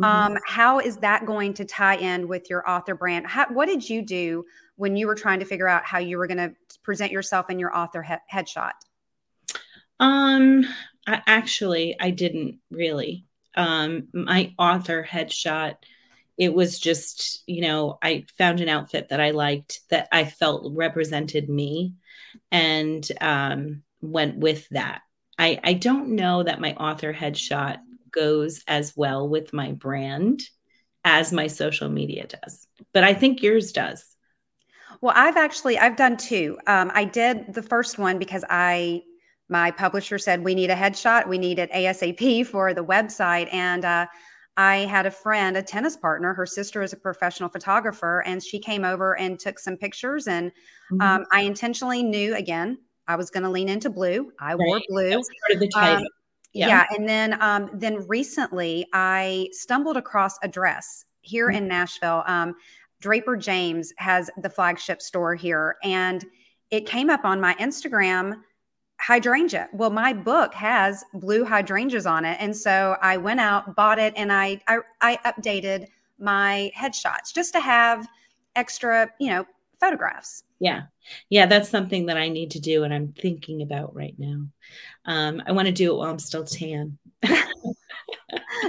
Mm-hmm. 0.00 0.04
Um, 0.04 0.38
how 0.46 0.78
is 0.78 0.96
that 0.98 1.26
going 1.26 1.54
to 1.54 1.64
tie 1.64 1.96
in 1.96 2.28
with 2.28 2.48
your 2.48 2.68
author 2.68 2.94
brand? 2.94 3.26
How, 3.26 3.46
what 3.48 3.66
did 3.66 3.88
you 3.88 4.02
do 4.02 4.44
when 4.78 4.96
you 4.96 5.08
were 5.08 5.14
trying 5.16 5.40
to 5.40 5.44
figure 5.44 5.68
out 5.68 5.84
how 5.84 5.98
you 5.98 6.16
were 6.16 6.28
going 6.28 6.38
to 6.38 6.54
present 6.84 7.12
yourself 7.12 7.50
in 7.50 7.58
your 7.58 7.76
author 7.76 8.02
he- 8.02 8.14
headshot? 8.32 8.72
Um, 10.00 10.64
I, 11.06 11.20
actually, 11.26 11.96
I 12.00 12.10
didn't 12.10 12.60
really. 12.70 13.26
Um, 13.56 14.08
my 14.14 14.54
author 14.56 15.06
headshot, 15.08 15.74
it 16.38 16.54
was 16.54 16.78
just, 16.78 17.42
you 17.46 17.60
know, 17.60 17.98
I 18.00 18.24
found 18.38 18.60
an 18.60 18.68
outfit 18.68 19.08
that 19.08 19.20
I 19.20 19.32
liked 19.32 19.80
that 19.90 20.08
I 20.12 20.24
felt 20.24 20.72
represented 20.76 21.48
me 21.48 21.94
and 22.52 23.06
um, 23.20 23.82
went 24.00 24.38
with 24.38 24.68
that. 24.68 25.02
I, 25.38 25.58
I 25.64 25.72
don't 25.72 26.10
know 26.10 26.44
that 26.44 26.60
my 26.60 26.74
author 26.74 27.12
headshot 27.12 27.78
goes 28.12 28.62
as 28.68 28.96
well 28.96 29.28
with 29.28 29.52
my 29.52 29.72
brand 29.72 30.42
as 31.04 31.32
my 31.32 31.48
social 31.48 31.88
media 31.88 32.28
does, 32.28 32.66
but 32.92 33.02
I 33.02 33.14
think 33.14 33.42
yours 33.42 33.72
does. 33.72 34.04
Well, 35.00 35.14
I've 35.16 35.36
actually 35.36 35.78
I've 35.78 35.96
done 35.96 36.16
two. 36.16 36.58
Um, 36.66 36.90
I 36.94 37.04
did 37.04 37.54
the 37.54 37.62
first 37.62 37.98
one 37.98 38.18
because 38.18 38.44
I 38.50 39.02
my 39.48 39.70
publisher 39.70 40.18
said 40.18 40.44
we 40.44 40.54
need 40.54 40.70
a 40.70 40.74
headshot, 40.74 41.26
we 41.26 41.38
need 41.38 41.58
it 41.58 41.70
ASAP 41.72 42.46
for 42.52 42.74
the 42.74 42.84
website, 42.84 43.48
and 43.52 43.84
uh, 43.84 44.06
I 44.56 44.78
had 44.78 45.06
a 45.06 45.10
friend, 45.10 45.56
a 45.56 45.62
tennis 45.62 45.96
partner. 45.96 46.34
Her 46.34 46.44
sister 46.44 46.82
is 46.82 46.92
a 46.92 46.96
professional 46.96 47.48
photographer, 47.48 48.24
and 48.26 48.42
she 48.42 48.58
came 48.58 48.84
over 48.84 49.16
and 49.16 49.38
took 49.38 49.58
some 49.58 49.76
pictures. 49.76 50.26
And 50.26 50.50
mm-hmm. 50.92 51.00
um, 51.00 51.24
I 51.32 51.42
intentionally 51.42 52.02
knew 52.02 52.34
again 52.34 52.78
I 53.06 53.16
was 53.16 53.30
going 53.30 53.44
to 53.44 53.50
lean 53.50 53.68
into 53.68 53.88
blue. 53.88 54.32
I 54.40 54.54
right. 54.54 54.58
wore 54.58 54.80
blue. 54.88 55.10
part 55.10 55.52
of 55.52 55.60
the 55.60 55.70
Um, 55.76 56.02
yeah. 56.52 56.68
yeah. 56.68 56.84
and 56.90 57.08
then 57.08 57.40
um, 57.40 57.70
then 57.72 58.06
recently 58.08 58.86
I 58.92 59.48
stumbled 59.52 59.96
across 59.96 60.36
a 60.42 60.48
dress 60.48 61.04
here 61.20 61.48
mm-hmm. 61.48 61.56
in 61.56 61.68
Nashville. 61.68 62.24
Um, 62.26 62.54
Draper 63.00 63.36
James 63.36 63.92
has 63.98 64.30
the 64.38 64.50
flagship 64.50 65.00
store 65.00 65.34
here, 65.34 65.76
and 65.82 66.24
it 66.70 66.86
came 66.86 67.10
up 67.10 67.24
on 67.24 67.40
my 67.40 67.54
Instagram 67.54 68.40
hydrangea. 69.00 69.68
Well, 69.72 69.90
my 69.90 70.12
book 70.12 70.52
has 70.54 71.04
blue 71.14 71.44
hydrangeas 71.44 72.06
on 72.06 72.24
it, 72.24 72.36
and 72.40 72.56
so 72.56 72.96
I 73.00 73.16
went 73.16 73.40
out, 73.40 73.76
bought 73.76 73.98
it, 73.98 74.12
and 74.16 74.32
I 74.32 74.60
I, 74.66 74.78
I 75.00 75.18
updated 75.24 75.86
my 76.18 76.70
headshots 76.76 77.32
just 77.34 77.52
to 77.52 77.60
have 77.60 78.06
extra, 78.56 79.08
you 79.20 79.30
know, 79.30 79.46
photographs. 79.78 80.44
Yeah. 80.60 80.82
Yeah, 81.30 81.46
that's 81.46 81.68
something 81.68 82.06
that 82.06 82.16
I 82.16 82.28
need 82.28 82.50
to 82.52 82.60
do 82.60 82.84
and 82.84 82.92
I'm 82.92 83.12
thinking 83.12 83.62
about 83.62 83.94
right 83.94 84.14
now. 84.18 84.46
Um, 85.04 85.42
I 85.46 85.52
want 85.52 85.66
to 85.66 85.72
do 85.72 85.92
it 85.92 85.98
while 85.98 86.10
I'm 86.10 86.18
still 86.18 86.44
tan. 86.44 86.98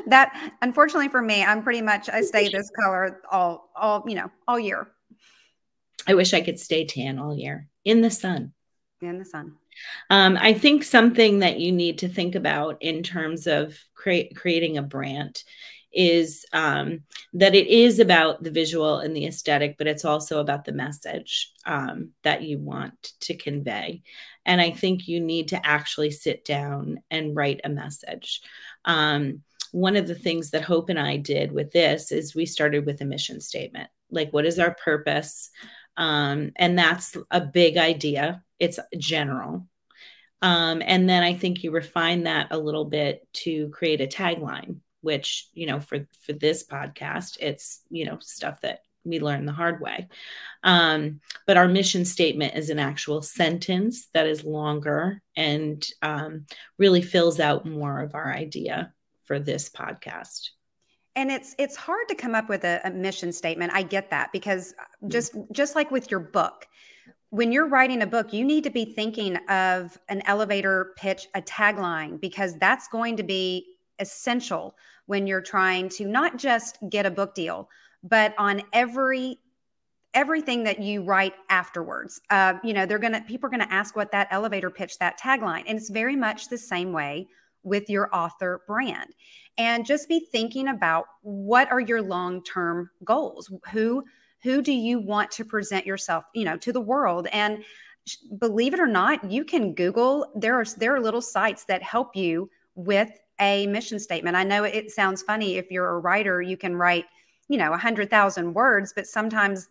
that 0.07 0.53
unfortunately 0.61 1.09
for 1.09 1.21
me, 1.21 1.43
I'm 1.43 1.63
pretty 1.63 1.81
much 1.81 2.09
I 2.09 2.21
stay 2.21 2.49
this 2.51 2.69
color 2.71 3.21
all 3.31 3.69
all, 3.75 4.03
you 4.07 4.15
know, 4.15 4.29
all 4.47 4.59
year. 4.59 4.91
I 6.07 6.13
wish 6.13 6.33
I 6.33 6.41
could 6.41 6.59
stay 6.59 6.85
tan 6.85 7.19
all 7.19 7.35
year 7.35 7.67
in 7.85 8.01
the 8.01 8.11
sun. 8.11 8.53
In 9.01 9.19
the 9.19 9.25
sun. 9.25 9.55
Um, 10.09 10.37
I 10.39 10.53
think 10.53 10.83
something 10.83 11.39
that 11.39 11.59
you 11.59 11.71
need 11.71 11.99
to 11.99 12.09
think 12.09 12.35
about 12.35 12.81
in 12.81 13.03
terms 13.03 13.47
of 13.47 13.77
create, 13.93 14.35
creating 14.35 14.77
a 14.77 14.81
brand 14.81 15.41
is 15.91 16.45
um, 16.53 17.01
that 17.33 17.55
it 17.55 17.67
is 17.67 17.99
about 17.99 18.43
the 18.43 18.51
visual 18.51 18.99
and 18.99 19.15
the 19.15 19.25
aesthetic, 19.25 19.77
but 19.77 19.87
it's 19.87 20.05
also 20.05 20.39
about 20.39 20.65
the 20.65 20.71
message 20.71 21.51
um, 21.65 22.11
that 22.23 22.43
you 22.43 22.59
want 22.59 23.13
to 23.21 23.35
convey. 23.35 24.03
And 24.45 24.61
I 24.61 24.71
think 24.71 25.07
you 25.07 25.19
need 25.19 25.49
to 25.49 25.65
actually 25.65 26.11
sit 26.11 26.45
down 26.45 27.01
and 27.09 27.35
write 27.35 27.61
a 27.63 27.69
message. 27.69 28.41
Um, 28.85 29.41
one 29.71 29.95
of 29.95 30.07
the 30.07 30.15
things 30.15 30.51
that 30.51 30.63
Hope 30.63 30.89
and 30.89 30.99
I 30.99 31.17
did 31.17 31.51
with 31.51 31.71
this 31.71 32.11
is 32.11 32.35
we 32.35 32.45
started 32.45 32.85
with 32.85 33.01
a 33.01 33.05
mission 33.05 33.39
statement 33.41 33.89
like, 34.11 34.31
what 34.31 34.45
is 34.45 34.59
our 34.59 34.73
purpose? 34.73 35.49
Um, 35.97 36.51
and 36.55 36.77
that's 36.77 37.15
a 37.29 37.41
big 37.41 37.77
idea, 37.77 38.43
it's 38.57 38.79
general. 38.97 39.67
Um, 40.41 40.81
and 40.85 41.09
then 41.09 41.21
I 41.21 41.33
think 41.33 41.63
you 41.63 41.71
refine 41.71 42.23
that 42.23 42.47
a 42.51 42.57
little 42.57 42.85
bit 42.85 43.27
to 43.33 43.69
create 43.69 44.01
a 44.01 44.07
tagline 44.07 44.77
which 45.01 45.47
you 45.53 45.65
know 45.65 45.79
for 45.79 46.05
for 46.25 46.33
this 46.33 46.65
podcast 46.67 47.37
it's 47.39 47.81
you 47.89 48.05
know 48.05 48.17
stuff 48.19 48.59
that 48.61 48.81
we 49.05 49.19
learn 49.19 49.45
the 49.45 49.53
hard 49.53 49.79
way 49.79 50.07
um, 50.63 51.21
but 51.47 51.55
our 51.55 51.69
mission 51.69 52.03
statement 52.03 52.55
is 52.55 52.69
an 52.69 52.79
actual 52.79 53.21
sentence 53.21 54.07
that 54.13 54.27
is 54.27 54.43
longer 54.43 55.21
and 55.37 55.87
um, 56.01 56.45
really 56.77 57.01
fills 57.01 57.39
out 57.39 57.65
more 57.65 58.01
of 58.01 58.13
our 58.13 58.33
idea 58.33 58.93
for 59.29 59.37
this 59.37 59.69
podcast 59.69 60.49
and 61.15 61.29
it's 61.29 61.53
it's 61.59 61.75
hard 61.75 62.07
to 62.07 62.15
come 62.15 62.33
up 62.33 62.49
with 62.49 62.63
a, 62.63 62.81
a 62.83 62.89
mission 62.89 63.31
statement 63.31 63.71
i 63.75 63.83
get 63.83 64.09
that 64.09 64.31
because 64.33 64.73
mm. 65.03 65.11
just 65.11 65.35
just 65.51 65.75
like 65.75 65.91
with 65.91 66.09
your 66.09 66.19
book 66.19 66.65
when 67.31 67.51
you're 67.51 67.67
writing 67.67 68.01
a 68.01 68.07
book, 68.07 68.33
you 68.33 68.43
need 68.43 68.63
to 68.63 68.69
be 68.69 68.85
thinking 68.85 69.37
of 69.49 69.97
an 70.09 70.21
elevator 70.25 70.93
pitch, 70.97 71.27
a 71.35 71.41
tagline, 71.41 72.19
because 72.19 72.57
that's 72.57 72.87
going 72.87 73.15
to 73.17 73.23
be 73.23 73.67
essential 73.99 74.75
when 75.05 75.27
you're 75.27 75.41
trying 75.41 75.89
to 75.89 76.05
not 76.05 76.37
just 76.37 76.77
get 76.89 77.05
a 77.05 77.11
book 77.11 77.35
deal, 77.35 77.69
but 78.03 78.33
on 78.37 78.61
every 78.73 79.39
everything 80.15 80.63
that 80.63 80.81
you 80.81 81.03
write 81.03 81.35
afterwards. 81.49 82.19
Uh, 82.31 82.55
you 82.63 82.73
know, 82.73 82.87
they're 82.87 82.97
gonna 82.97 83.21
people 83.21 83.45
are 83.45 83.51
gonna 83.51 83.67
ask 83.69 83.95
what 83.95 84.11
that 84.11 84.27
elevator 84.31 84.71
pitch, 84.71 84.97
that 84.97 85.19
tagline, 85.19 85.63
and 85.67 85.77
it's 85.77 85.89
very 85.89 86.15
much 86.15 86.49
the 86.49 86.57
same 86.57 86.91
way 86.91 87.27
with 87.63 87.89
your 87.89 88.13
author 88.15 88.61
brand. 88.67 89.13
And 89.57 89.85
just 89.85 90.07
be 90.07 90.27
thinking 90.31 90.69
about 90.69 91.05
what 91.21 91.71
are 91.71 91.79
your 91.81 92.01
long 92.01 92.43
term 92.43 92.89
goals. 93.03 93.51
Who 93.71 94.03
who 94.41 94.61
do 94.61 94.71
you 94.71 94.99
want 94.99 95.31
to 95.31 95.43
present 95.43 95.85
yourself, 95.85 96.23
you 96.33 96.45
know, 96.45 96.57
to 96.57 96.71
the 96.71 96.79
world 96.79 97.27
and 97.33 97.63
believe 98.39 98.73
it 98.73 98.79
or 98.79 98.87
not 98.87 99.29
you 99.29 99.43
can 99.43 99.75
google 99.75 100.31
there 100.33 100.55
are 100.55 100.65
there 100.77 100.95
are 100.95 101.01
little 101.01 101.21
sites 101.21 101.65
that 101.65 101.83
help 101.83 102.15
you 102.15 102.49
with 102.73 103.11
a 103.39 103.67
mission 103.67 103.99
statement. 103.99 104.35
I 104.35 104.43
know 104.43 104.63
it 104.63 104.91
sounds 104.91 105.21
funny 105.21 105.57
if 105.57 105.71
you're 105.71 105.89
a 105.95 105.99
writer, 105.99 106.41
you 106.41 106.57
can 106.57 106.75
write, 106.75 107.05
you 107.47 107.57
know, 107.57 107.71
100,000 107.71 108.53
words, 108.53 108.93
but 108.95 109.07
sometimes 109.07 109.67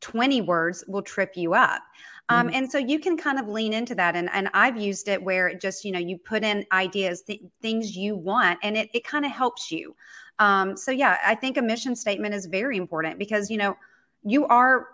20 0.00 0.42
words 0.42 0.84
will 0.88 1.02
trip 1.02 1.32
you 1.36 1.54
up. 1.54 1.82
Um, 2.28 2.46
mm-hmm. 2.46 2.56
and 2.56 2.72
so 2.72 2.78
you 2.78 2.98
can 2.98 3.16
kind 3.16 3.38
of 3.38 3.48
lean 3.48 3.72
into 3.72 3.94
that. 3.96 4.16
And, 4.16 4.30
and 4.32 4.48
I've 4.54 4.76
used 4.76 5.08
it 5.08 5.22
where 5.22 5.48
it 5.48 5.60
just, 5.60 5.84
you 5.84 5.92
know, 5.92 5.98
you 5.98 6.16
put 6.16 6.44
in 6.44 6.64
ideas, 6.72 7.22
th- 7.22 7.42
things 7.60 7.96
you 7.96 8.16
want, 8.16 8.58
and 8.62 8.76
it, 8.76 8.88
it 8.94 9.04
kind 9.04 9.24
of 9.24 9.32
helps 9.32 9.70
you. 9.70 9.94
Um, 10.38 10.76
so, 10.76 10.90
yeah, 10.90 11.18
I 11.26 11.34
think 11.34 11.56
a 11.56 11.62
mission 11.62 11.94
statement 11.96 12.34
is 12.34 12.46
very 12.46 12.76
important 12.76 13.18
because, 13.18 13.50
you 13.50 13.58
know, 13.58 13.76
you 14.24 14.46
are 14.46 14.88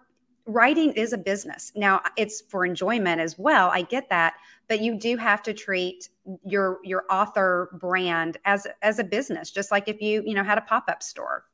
writing 0.46 0.92
is 0.94 1.12
a 1.12 1.18
business. 1.18 1.70
Now, 1.76 2.00
it's 2.16 2.40
for 2.40 2.64
enjoyment 2.64 3.20
as 3.20 3.38
well. 3.38 3.68
I 3.68 3.82
get 3.82 4.08
that, 4.08 4.34
but 4.66 4.80
you 4.80 4.98
do 4.98 5.16
have 5.18 5.42
to 5.42 5.52
treat 5.52 6.08
your 6.44 6.78
your 6.82 7.04
author 7.10 7.68
brand 7.78 8.38
as 8.46 8.66
as 8.82 8.98
a 8.98 9.04
business, 9.04 9.50
just 9.50 9.70
like 9.70 9.86
if 9.88 10.00
you, 10.00 10.22
you 10.24 10.34
know, 10.34 10.42
had 10.42 10.58
a 10.58 10.62
pop-up 10.62 11.02
store. 11.02 11.44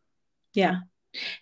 Yeah. 0.53 0.77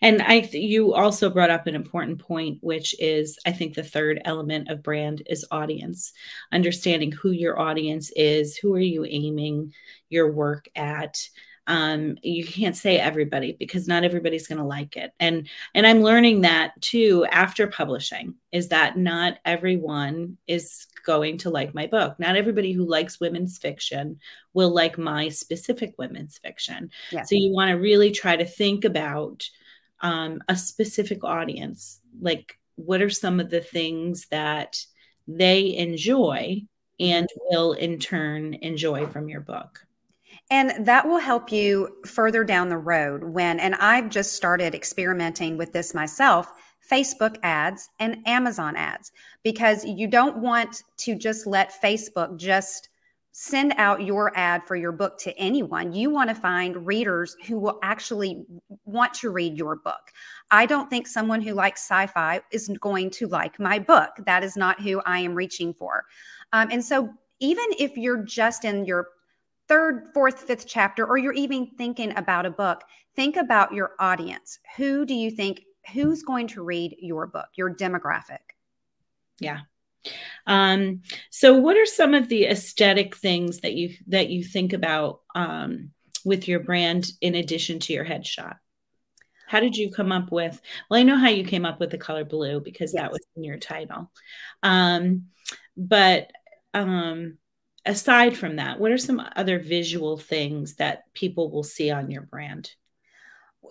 And 0.00 0.22
I 0.22 0.40
th- 0.40 0.64
you 0.64 0.94
also 0.94 1.30
brought 1.30 1.50
up 1.50 1.66
an 1.66 1.74
important 1.74 2.18
point 2.18 2.58
which 2.60 2.94
is 3.00 3.38
I 3.46 3.52
think 3.52 3.74
the 3.74 3.82
third 3.82 4.20
element 4.24 4.68
of 4.68 4.82
brand 4.82 5.22
is 5.26 5.46
audience. 5.50 6.12
Understanding 6.52 7.12
who 7.12 7.30
your 7.30 7.58
audience 7.58 8.10
is, 8.16 8.56
who 8.56 8.74
are 8.74 8.80
you 8.80 9.04
aiming 9.04 9.72
your 10.08 10.32
work 10.32 10.68
at? 10.76 11.18
um, 11.66 12.16
you 12.22 12.44
can't 12.44 12.76
say 12.76 12.98
everybody 12.98 13.56
because 13.58 13.86
not 13.86 14.04
everybody's 14.04 14.48
going 14.48 14.58
to 14.58 14.64
like 14.64 14.96
it 14.96 15.12
and 15.20 15.48
and 15.74 15.86
i'm 15.86 16.02
learning 16.02 16.40
that 16.40 16.80
too 16.80 17.24
after 17.30 17.66
publishing 17.66 18.34
is 18.50 18.68
that 18.68 18.98
not 18.98 19.38
everyone 19.44 20.36
is 20.46 20.86
going 21.04 21.38
to 21.38 21.50
like 21.50 21.74
my 21.74 21.86
book 21.86 22.18
not 22.18 22.36
everybody 22.36 22.72
who 22.72 22.84
likes 22.84 23.20
women's 23.20 23.58
fiction 23.58 24.18
will 24.54 24.70
like 24.70 24.98
my 24.98 25.28
specific 25.28 25.94
women's 25.98 26.38
fiction 26.38 26.90
yeah. 27.12 27.22
so 27.22 27.36
you 27.36 27.52
want 27.52 27.70
to 27.70 27.76
really 27.76 28.10
try 28.10 28.34
to 28.34 28.44
think 28.44 28.84
about 28.84 29.48
um, 30.02 30.40
a 30.48 30.56
specific 30.56 31.24
audience. 31.24 32.00
Like 32.20 32.58
what 32.76 33.00
are 33.00 33.10
some 33.10 33.40
of 33.40 33.50
the 33.50 33.60
things 33.60 34.26
that 34.30 34.84
they 35.26 35.76
enjoy 35.76 36.62
and 37.00 37.28
will 37.48 37.72
in 37.72 37.98
turn 37.98 38.54
enjoy 38.54 39.06
from 39.06 39.28
your 39.28 39.40
book? 39.40 39.80
And 40.50 40.84
that 40.86 41.06
will 41.06 41.18
help 41.18 41.50
you 41.50 41.96
further 42.04 42.44
down 42.44 42.68
the 42.68 42.78
road 42.78 43.24
when, 43.24 43.60
and 43.60 43.74
I've 43.76 44.10
just 44.10 44.34
started 44.34 44.74
experimenting 44.74 45.56
with 45.56 45.72
this 45.72 45.94
myself 45.94 46.52
Facebook 46.90 47.36
ads 47.42 47.88
and 48.00 48.18
Amazon 48.26 48.76
ads, 48.76 49.12
because 49.44 49.84
you 49.84 50.08
don't 50.08 50.38
want 50.38 50.82
to 50.98 51.14
just 51.14 51.46
let 51.46 51.80
Facebook 51.80 52.36
just 52.36 52.88
send 53.32 53.72
out 53.78 54.02
your 54.02 54.30
ad 54.36 54.62
for 54.66 54.76
your 54.76 54.92
book 54.92 55.18
to 55.18 55.36
anyone. 55.38 55.92
You 55.92 56.10
want 56.10 56.28
to 56.28 56.34
find 56.34 56.86
readers 56.86 57.34
who 57.46 57.58
will 57.58 57.78
actually 57.82 58.44
want 58.84 59.14
to 59.14 59.30
read 59.30 59.56
your 59.56 59.76
book. 59.76 60.12
I 60.50 60.66
don't 60.66 60.90
think 60.90 61.06
someone 61.06 61.40
who 61.40 61.54
likes 61.54 61.80
sci 61.80 62.06
fi 62.08 62.42
is 62.52 62.70
going 62.80 63.10
to 63.12 63.26
like 63.26 63.58
my 63.58 63.78
book. 63.78 64.10
That 64.26 64.44
is 64.44 64.54
not 64.56 64.80
who 64.82 65.00
I 65.06 65.18
am 65.20 65.34
reaching 65.34 65.72
for. 65.72 66.04
Um, 66.52 66.68
and 66.70 66.84
so, 66.84 67.10
even 67.40 67.64
if 67.78 67.96
you're 67.96 68.22
just 68.22 68.64
in 68.64 68.84
your 68.84 69.08
third, 69.66 70.08
fourth, 70.12 70.40
fifth 70.40 70.66
chapter, 70.68 71.06
or 71.06 71.16
you're 71.16 71.32
even 71.32 71.66
thinking 71.78 72.16
about 72.16 72.46
a 72.46 72.50
book, 72.50 72.82
think 73.16 73.36
about 73.36 73.72
your 73.72 73.92
audience. 73.98 74.58
Who 74.76 75.06
do 75.06 75.14
you 75.14 75.30
think, 75.30 75.62
who's 75.92 76.22
going 76.22 76.46
to 76.48 76.62
read 76.62 76.94
your 77.00 77.26
book, 77.26 77.48
your 77.56 77.74
demographic? 77.74 78.38
Yeah. 79.40 79.60
Um, 80.46 81.02
so, 81.30 81.54
what 81.54 81.76
are 81.76 81.86
some 81.86 82.14
of 82.14 82.28
the 82.28 82.46
aesthetic 82.46 83.16
things 83.16 83.60
that 83.60 83.74
you 83.74 83.94
that 84.08 84.28
you 84.28 84.44
think 84.44 84.72
about 84.72 85.20
um, 85.34 85.90
with 86.24 86.48
your 86.48 86.60
brand 86.60 87.10
in 87.20 87.34
addition 87.34 87.78
to 87.80 87.92
your 87.92 88.04
headshot? 88.04 88.56
How 89.46 89.60
did 89.60 89.76
you 89.76 89.90
come 89.90 90.12
up 90.12 90.32
with? 90.32 90.60
Well, 90.88 90.98
I 90.98 91.02
know 91.02 91.18
how 91.18 91.28
you 91.28 91.44
came 91.44 91.66
up 91.66 91.78
with 91.78 91.90
the 91.90 91.98
color 91.98 92.24
blue 92.24 92.60
because 92.60 92.94
yes. 92.94 93.02
that 93.02 93.12
was 93.12 93.20
in 93.36 93.44
your 93.44 93.58
title. 93.58 94.10
Um, 94.62 95.26
but 95.76 96.30
um, 96.72 97.36
aside 97.84 98.36
from 98.36 98.56
that, 98.56 98.80
what 98.80 98.92
are 98.92 98.98
some 98.98 99.22
other 99.36 99.58
visual 99.58 100.16
things 100.16 100.76
that 100.76 101.04
people 101.12 101.50
will 101.50 101.64
see 101.64 101.90
on 101.90 102.10
your 102.10 102.22
brand? 102.22 102.70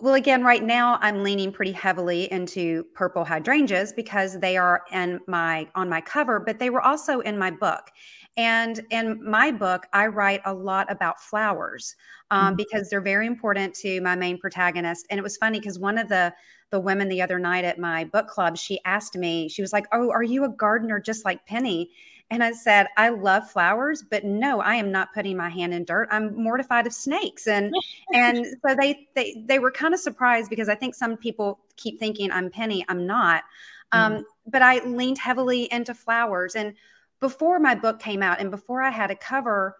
Well, 0.02 0.14
again, 0.14 0.42
right 0.42 0.64
now 0.64 0.98
I'm 1.00 1.22
leaning 1.22 1.52
pretty 1.52 1.70
heavily 1.70 2.24
into 2.32 2.82
purple 2.92 3.24
hydrangeas 3.24 3.92
because 3.92 4.36
they 4.40 4.56
are 4.56 4.82
in 4.90 5.20
my 5.28 5.68
on 5.76 5.88
my 5.88 6.00
cover, 6.00 6.40
but 6.40 6.58
they 6.58 6.70
were 6.70 6.80
also 6.82 7.20
in 7.20 7.38
my 7.38 7.52
book. 7.52 7.88
And 8.36 8.80
in 8.90 9.22
my 9.24 9.52
book, 9.52 9.86
I 9.92 10.08
write 10.08 10.40
a 10.44 10.52
lot 10.52 10.90
about 10.90 11.20
flowers 11.20 11.94
um, 12.32 12.46
mm-hmm. 12.46 12.56
because 12.56 12.90
they're 12.90 13.00
very 13.00 13.28
important 13.28 13.74
to 13.74 14.00
my 14.00 14.16
main 14.16 14.38
protagonist. 14.38 15.06
And 15.08 15.20
it 15.20 15.22
was 15.22 15.36
funny 15.36 15.60
because 15.60 15.78
one 15.78 15.98
of 15.98 16.08
the 16.08 16.34
the 16.72 16.80
women 16.80 17.08
the 17.08 17.22
other 17.22 17.38
night 17.38 17.64
at 17.64 17.78
my 17.78 18.02
book 18.02 18.26
club, 18.26 18.56
she 18.56 18.80
asked 18.84 19.16
me, 19.16 19.48
she 19.48 19.62
was 19.62 19.72
like, 19.72 19.86
"Oh, 19.92 20.10
are 20.10 20.24
you 20.24 20.42
a 20.42 20.48
gardener 20.48 20.98
just 20.98 21.24
like 21.24 21.46
Penny?" 21.46 21.92
And 22.32 22.42
I 22.42 22.52
said, 22.52 22.88
I 22.96 23.10
love 23.10 23.50
flowers, 23.50 24.02
but 24.02 24.24
no, 24.24 24.62
I 24.62 24.76
am 24.76 24.90
not 24.90 25.12
putting 25.12 25.36
my 25.36 25.50
hand 25.50 25.74
in 25.74 25.84
dirt. 25.84 26.08
I'm 26.10 26.34
mortified 26.34 26.86
of 26.86 26.94
snakes. 26.94 27.46
And 27.46 27.74
and 28.14 28.46
so 28.66 28.74
they 28.74 29.06
they 29.14 29.44
they 29.46 29.58
were 29.58 29.70
kind 29.70 29.92
of 29.92 30.00
surprised 30.00 30.48
because 30.48 30.70
I 30.70 30.74
think 30.74 30.94
some 30.94 31.18
people 31.18 31.60
keep 31.76 32.00
thinking 32.00 32.32
I'm 32.32 32.48
Penny. 32.48 32.86
I'm 32.88 33.06
not. 33.06 33.44
Um, 33.92 34.24
but 34.46 34.62
I 34.62 34.82
leaned 34.86 35.18
heavily 35.18 35.70
into 35.70 35.92
flowers. 35.92 36.54
And 36.54 36.72
before 37.20 37.58
my 37.58 37.74
book 37.74 38.00
came 38.00 38.22
out 38.22 38.40
and 38.40 38.50
before 38.50 38.80
I 38.80 38.88
had 38.88 39.10
a 39.10 39.14
cover, 39.14 39.76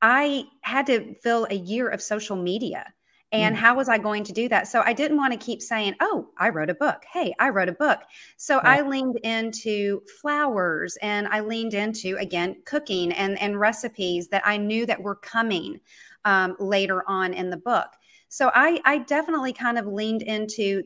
I 0.00 0.44
had 0.60 0.86
to 0.86 1.14
fill 1.14 1.48
a 1.50 1.56
year 1.56 1.88
of 1.88 2.00
social 2.00 2.36
media. 2.36 2.94
And 3.30 3.54
mm. 3.54 3.58
how 3.58 3.74
was 3.74 3.88
I 3.88 3.98
going 3.98 4.24
to 4.24 4.32
do 4.32 4.48
that? 4.48 4.68
So 4.68 4.82
I 4.84 4.92
didn't 4.92 5.16
want 5.16 5.32
to 5.32 5.38
keep 5.38 5.60
saying, 5.60 5.94
Oh, 6.00 6.28
I 6.38 6.48
wrote 6.48 6.70
a 6.70 6.74
book. 6.74 7.02
Hey, 7.12 7.34
I 7.38 7.50
wrote 7.50 7.68
a 7.68 7.72
book. 7.72 8.00
So 8.36 8.58
I 8.58 8.80
leaned 8.80 9.18
into 9.22 10.02
flowers 10.20 10.96
and 11.02 11.28
I 11.28 11.40
leaned 11.40 11.74
into, 11.74 12.16
again, 12.18 12.56
cooking 12.64 13.12
and, 13.12 13.38
and 13.40 13.60
recipes 13.60 14.28
that 14.28 14.46
I 14.46 14.56
knew 14.56 14.86
that 14.86 15.02
were 15.02 15.16
coming 15.16 15.80
um, 16.24 16.56
later 16.58 17.04
on 17.08 17.34
in 17.34 17.50
the 17.50 17.56
book. 17.56 17.88
So 18.28 18.50
I, 18.54 18.80
I 18.84 18.98
definitely 18.98 19.52
kind 19.52 19.78
of 19.78 19.86
leaned 19.86 20.22
into 20.22 20.82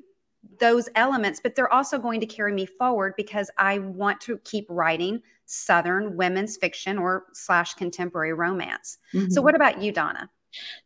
those 0.59 0.89
elements, 0.95 1.41
but 1.43 1.55
they're 1.55 1.73
also 1.73 1.99
going 1.99 2.21
to 2.21 2.27
carry 2.27 2.53
me 2.53 2.67
forward 2.67 3.15
because 3.17 3.51
I 3.59 3.79
want 3.79 4.21
to 4.23 4.39
keep 4.39 4.67
writing 4.69 5.23
Southern 5.47 6.17
women's 6.17 6.57
fiction 6.57 6.99
or 6.99 7.27
slash 7.33 7.75
contemporary 7.75 8.33
romance. 8.33 8.99
Mm-hmm. 9.15 9.31
So 9.31 9.43
what 9.43 9.55
about 9.55 9.81
you, 9.81 9.93
Donna? 9.93 10.29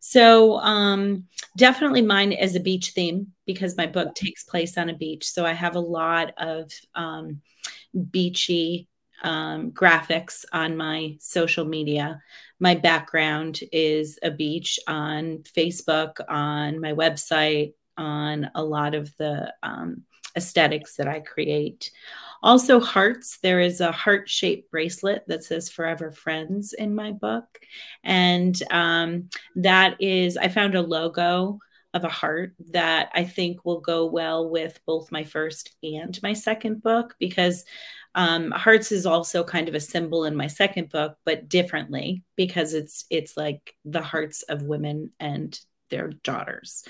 So, 0.00 0.58
um, 0.58 1.24
definitely 1.56 2.02
mine 2.02 2.32
is 2.32 2.54
a 2.54 2.60
beach 2.60 2.90
theme 2.90 3.32
because 3.46 3.76
my 3.76 3.86
book 3.86 4.14
takes 4.14 4.44
place 4.44 4.76
on 4.78 4.88
a 4.88 4.96
beach. 4.96 5.26
So, 5.28 5.44
I 5.44 5.52
have 5.52 5.76
a 5.76 5.80
lot 5.80 6.32
of 6.38 6.70
um, 6.94 7.40
beachy 8.10 8.88
um, 9.22 9.72
graphics 9.72 10.44
on 10.52 10.76
my 10.76 11.16
social 11.20 11.64
media. 11.64 12.20
My 12.60 12.74
background 12.74 13.60
is 13.72 14.18
a 14.22 14.30
beach 14.30 14.78
on 14.86 15.38
Facebook, 15.56 16.20
on 16.28 16.80
my 16.80 16.92
website, 16.92 17.72
on 17.96 18.50
a 18.54 18.62
lot 18.62 18.94
of 18.94 19.14
the 19.16 19.52
um, 19.62 20.02
aesthetics 20.36 20.96
that 20.96 21.08
I 21.08 21.20
create. 21.20 21.90
Also, 22.46 22.78
hearts. 22.78 23.38
There 23.42 23.58
is 23.58 23.80
a 23.80 23.90
heart 23.90 24.30
shaped 24.30 24.70
bracelet 24.70 25.24
that 25.26 25.42
says 25.42 25.68
Forever 25.68 26.12
Friends 26.12 26.74
in 26.74 26.94
my 26.94 27.10
book. 27.10 27.58
And 28.04 28.56
um, 28.70 29.30
that 29.56 30.00
is, 30.00 30.36
I 30.36 30.46
found 30.46 30.76
a 30.76 30.80
logo 30.80 31.58
of 31.92 32.04
a 32.04 32.08
heart 32.08 32.54
that 32.70 33.10
I 33.14 33.24
think 33.24 33.64
will 33.64 33.80
go 33.80 34.06
well 34.06 34.48
with 34.48 34.78
both 34.86 35.10
my 35.10 35.24
first 35.24 35.74
and 35.82 36.16
my 36.22 36.34
second 36.34 36.84
book 36.84 37.16
because 37.18 37.64
um, 38.14 38.52
hearts 38.52 38.92
is 38.92 39.06
also 39.06 39.42
kind 39.42 39.68
of 39.68 39.74
a 39.74 39.80
symbol 39.80 40.24
in 40.24 40.36
my 40.36 40.46
second 40.46 40.88
book, 40.90 41.16
but 41.24 41.48
differently 41.48 42.22
because 42.36 42.74
it's 42.74 43.06
it's 43.10 43.36
like 43.36 43.74
the 43.84 44.02
hearts 44.02 44.42
of 44.42 44.62
women 44.62 45.10
and 45.18 45.58
their 45.90 46.08
daughters. 46.08 46.84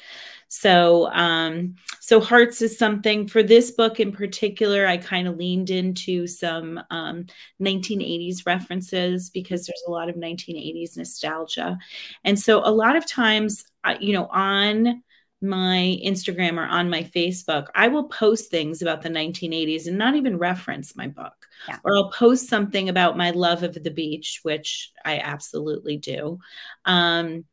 So, 0.48 1.10
um, 1.12 1.74
so 2.00 2.20
hearts 2.20 2.62
is 2.62 2.78
something 2.78 3.26
for 3.26 3.42
this 3.42 3.72
book 3.72 3.98
in 4.00 4.12
particular. 4.12 4.86
I 4.86 4.96
kind 4.96 5.26
of 5.26 5.36
leaned 5.36 5.70
into 5.70 6.26
some 6.26 6.80
um, 6.90 7.26
1980s 7.60 8.46
references 8.46 9.30
because 9.30 9.66
there's 9.66 9.82
a 9.86 9.90
lot 9.90 10.08
of 10.08 10.16
1980s 10.16 10.96
nostalgia, 10.96 11.78
and 12.24 12.38
so 12.38 12.60
a 12.64 12.70
lot 12.70 12.96
of 12.96 13.06
times, 13.06 13.64
you 14.00 14.12
know, 14.12 14.26
on 14.26 15.02
my 15.42 15.98
Instagram 16.04 16.56
or 16.56 16.66
on 16.66 16.88
my 16.88 17.02
Facebook, 17.02 17.66
I 17.74 17.88
will 17.88 18.08
post 18.08 18.50
things 18.50 18.80
about 18.80 19.02
the 19.02 19.10
1980s 19.10 19.86
and 19.86 19.98
not 19.98 20.14
even 20.14 20.38
reference 20.38 20.96
my 20.96 21.08
book. 21.08 21.34
Yeah. 21.68 21.78
Or 21.84 21.94
I'll 21.94 22.10
post 22.10 22.48
something 22.48 22.88
about 22.88 23.18
my 23.18 23.30
love 23.30 23.62
of 23.62 23.74
the 23.74 23.90
beach, 23.90 24.40
which 24.42 24.92
I 25.04 25.18
absolutely 25.18 25.98
do. 25.98 26.38
Um, 26.84 27.44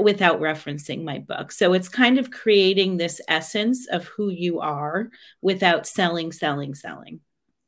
without 0.00 0.40
referencing 0.40 1.04
my 1.04 1.18
book. 1.18 1.52
So 1.52 1.72
it's 1.72 1.88
kind 1.88 2.18
of 2.18 2.30
creating 2.30 2.96
this 2.96 3.20
essence 3.28 3.86
of 3.88 4.06
who 4.06 4.30
you 4.30 4.60
are 4.60 5.10
without 5.40 5.86
selling, 5.86 6.32
selling, 6.32 6.74
selling. 6.74 7.20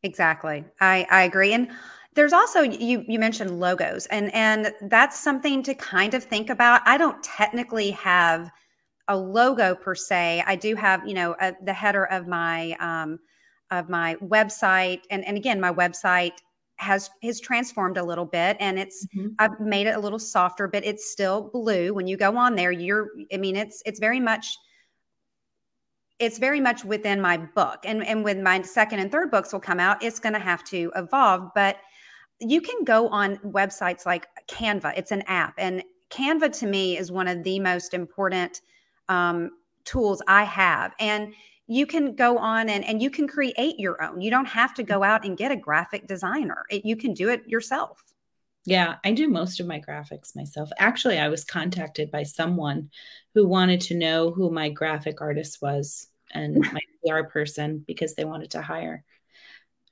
Exactly. 0.03 0.65
I, 0.81 1.07
I 1.11 1.23
agree. 1.23 1.53
And 1.53 1.71
there's 2.15 2.33
also 2.33 2.63
you 2.63 3.05
you 3.07 3.19
mentioned 3.21 3.61
logos 3.61 4.07
and 4.07 4.35
and 4.35 4.73
that's 4.83 5.19
something 5.19 5.63
to 5.63 5.75
kind 5.75 6.15
of 6.15 6.25
think 6.25 6.51
about. 6.51 6.81
I 6.85 6.99
don't 6.99 7.23
technically 7.23 7.93
have 7.93 8.51
a 9.07 9.17
logo 9.17 9.75
per 9.75 9.95
se. 9.95 10.43
I 10.47 10.57
do 10.57 10.75
have, 10.75 11.07
you 11.07 11.15
know, 11.15 11.37
a, 11.41 11.55
the 11.65 11.73
header 11.73 12.05
of 12.07 12.27
my 12.27 12.77
um 12.81 13.21
of 13.71 13.89
my 13.89 14.17
website 14.17 15.03
and 15.11 15.25
and 15.25 15.37
again 15.37 15.61
my 15.61 15.73
website 15.73 16.39
has 16.81 17.11
has 17.23 17.39
transformed 17.41 17.99
a 17.99 18.03
little 18.03 18.25
bit 18.25 18.57
and 18.59 18.79
it's 18.79 19.07
mm-hmm. 19.15 19.29
I've 19.39 19.61
made 19.61 19.87
it 19.87 19.95
a 19.95 20.01
little 20.01 20.19
softer, 20.19 20.67
but 20.67 20.85
it's 20.85 21.11
still 21.11 21.51
blue. 21.53 21.93
When 21.93 22.07
you 22.07 22.17
go 22.17 22.37
on 22.37 22.57
there, 22.57 22.73
you're 22.73 23.09
I 23.33 23.37
mean, 23.37 23.55
it's 23.55 23.83
it's 23.85 24.01
very 24.01 24.19
much 24.19 24.57
it's 26.19 26.39
very 26.39 26.61
much 26.61 26.85
within 26.85 27.21
my 27.21 27.37
book. 27.37 27.81
And 27.85 28.05
and 28.07 28.25
when 28.25 28.43
my 28.43 28.63
second 28.63 29.01
and 29.01 29.13
third 29.13 29.31
books 29.31 29.53
will 29.53 29.61
come 29.61 29.79
out, 29.79 30.03
it's 30.03 30.19
going 30.19 30.33
to 30.33 30.39
have 30.39 30.65
to 30.65 30.91
evolve. 30.97 31.51
But 31.55 31.77
you 32.39 32.63
can 32.63 32.83
go 32.85 33.09
on 33.09 33.37
websites 33.39 34.07
like 34.07 34.27
Canva. 34.49 34.95
It's 34.97 35.13
an 35.13 35.23
app, 35.27 35.55
and 35.59 35.85
Canva 36.09 36.59
to 36.61 36.67
me 36.67 36.97
is 36.97 37.13
one 37.13 37.29
of 37.29 37.45
the 37.45 37.61
most 37.61 37.93
important 37.93 38.63
um, 39.11 39.51
tools 39.85 40.23
I 40.27 40.45
have. 40.45 40.95
And 40.99 41.35
you 41.71 41.87
can 41.87 42.17
go 42.17 42.37
on 42.37 42.69
and, 42.69 42.85
and 42.85 43.01
you 43.01 43.11
can 43.11 43.29
create 43.29 43.79
your 43.79 44.03
own. 44.03 44.21
You 44.21 44.29
don't 44.29 44.49
have 44.49 44.75
to 44.75 44.83
go 44.83 44.97
mm-hmm. 44.97 45.05
out 45.05 45.25
and 45.25 45.39
get 45.39 45.53
a 45.53 45.57
graphic 45.57 46.09
designer. 46.09 46.65
It, 46.69 46.85
you 46.85 46.97
can 46.97 47.15
do 47.15 47.29
it 47.29 47.47
yourself. 47.47 48.03
Yeah, 48.67 48.97
I 49.05 49.13
do 49.13 49.29
most 49.29 49.61
of 49.61 49.69
my 49.69 49.81
graphics 49.81 50.35
myself. 50.35 50.69
Actually, 50.79 51.19
I 51.19 51.29
was 51.29 51.45
contacted 51.45 52.11
by 52.11 52.25
someone 52.25 52.91
who 53.35 53.47
wanted 53.47 53.83
to 53.83 53.97
know 53.97 54.33
who 54.33 54.51
my 54.51 54.69
graphic 54.69 55.21
artist 55.21 55.63
was 55.63 56.09
and 56.33 56.59
my 56.73 56.81
PR 57.07 57.23
person 57.23 57.85
because 57.87 58.15
they 58.15 58.25
wanted 58.25 58.51
to 58.51 58.63
hire. 58.63 59.05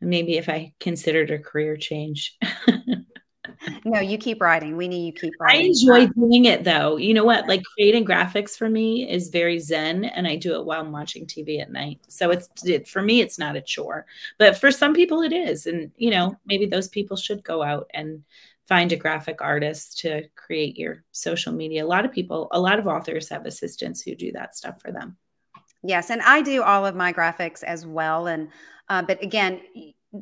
Maybe 0.01 0.37
if 0.37 0.49
I 0.49 0.75
considered 0.81 1.31
a 1.31 1.39
career 1.39 1.77
change. 1.77 2.37
no, 3.85 4.01
you 4.01 4.19
keep 4.19 4.41
writing. 4.41 4.77
We 4.77 4.89
need 4.89 5.07
you 5.07 5.13
keep 5.13 5.35
writing. 5.41 5.61
I 5.61 5.65
enjoy 5.67 6.07
doing 6.09 6.45
it 6.47 6.65
though. 6.65 6.97
You 6.97 7.15
know 7.15 7.25
what? 7.25 7.49
Like 7.49 7.63
creating 7.75 8.05
graphics 8.05 8.57
for 8.57 8.69
me 8.69 9.09
is 9.09 9.29
very 9.29 9.59
zen, 9.59 10.05
and 10.05 10.27
I 10.27 10.37
do 10.37 10.55
it 10.55 10.65
while 10.65 10.81
I'm 10.81 10.93
watching 10.93 11.27
TV 11.27 11.61
at 11.61 11.71
night. 11.71 12.01
So 12.09 12.31
it's 12.31 12.49
it, 12.65 12.89
for 12.89 13.03
me, 13.03 13.21
it's 13.21 13.39
not 13.39 13.57
a 13.57 13.61
chore, 13.61 14.07
but 14.39 14.57
for 14.57 14.71
some 14.71 14.95
people, 14.95 15.23
it 15.23 15.33
is. 15.33 15.67
And 15.67 15.91
you 15.97 16.11
know, 16.11 16.37
maybe 16.47 16.67
those 16.67 16.89
people 16.89 17.17
should 17.17 17.43
go 17.43 17.63
out 17.63 17.91
and 17.95 18.23
find 18.69 18.93
a 18.93 18.97
graphic 18.97 19.41
artist 19.41 19.99
to 19.99 20.29
create 20.37 20.77
your 20.77 21.03
social 21.13 21.53
media. 21.53 21.85
A 21.85 21.87
lot 21.87 22.05
of 22.05 22.13
people, 22.13 22.49
a 22.53 22.61
lot 22.61 22.79
of 22.79 22.87
authors 22.87 23.29
have 23.31 23.47
assistants 23.47 24.03
who 24.03 24.15
do 24.15 24.31
that 24.33 24.55
stuff 24.55 24.81
for 24.81 24.93
them. 24.93 25.17
Yes, 25.83 26.11
and 26.11 26.21
I 26.23 26.43
do 26.43 26.63
all 26.63 26.85
of 26.85 26.95
my 26.95 27.13
graphics 27.13 27.63
as 27.63 27.87
well. 27.87 28.27
And 28.27 28.49
uh, 28.89 29.03
but 29.03 29.23
again, 29.23 29.61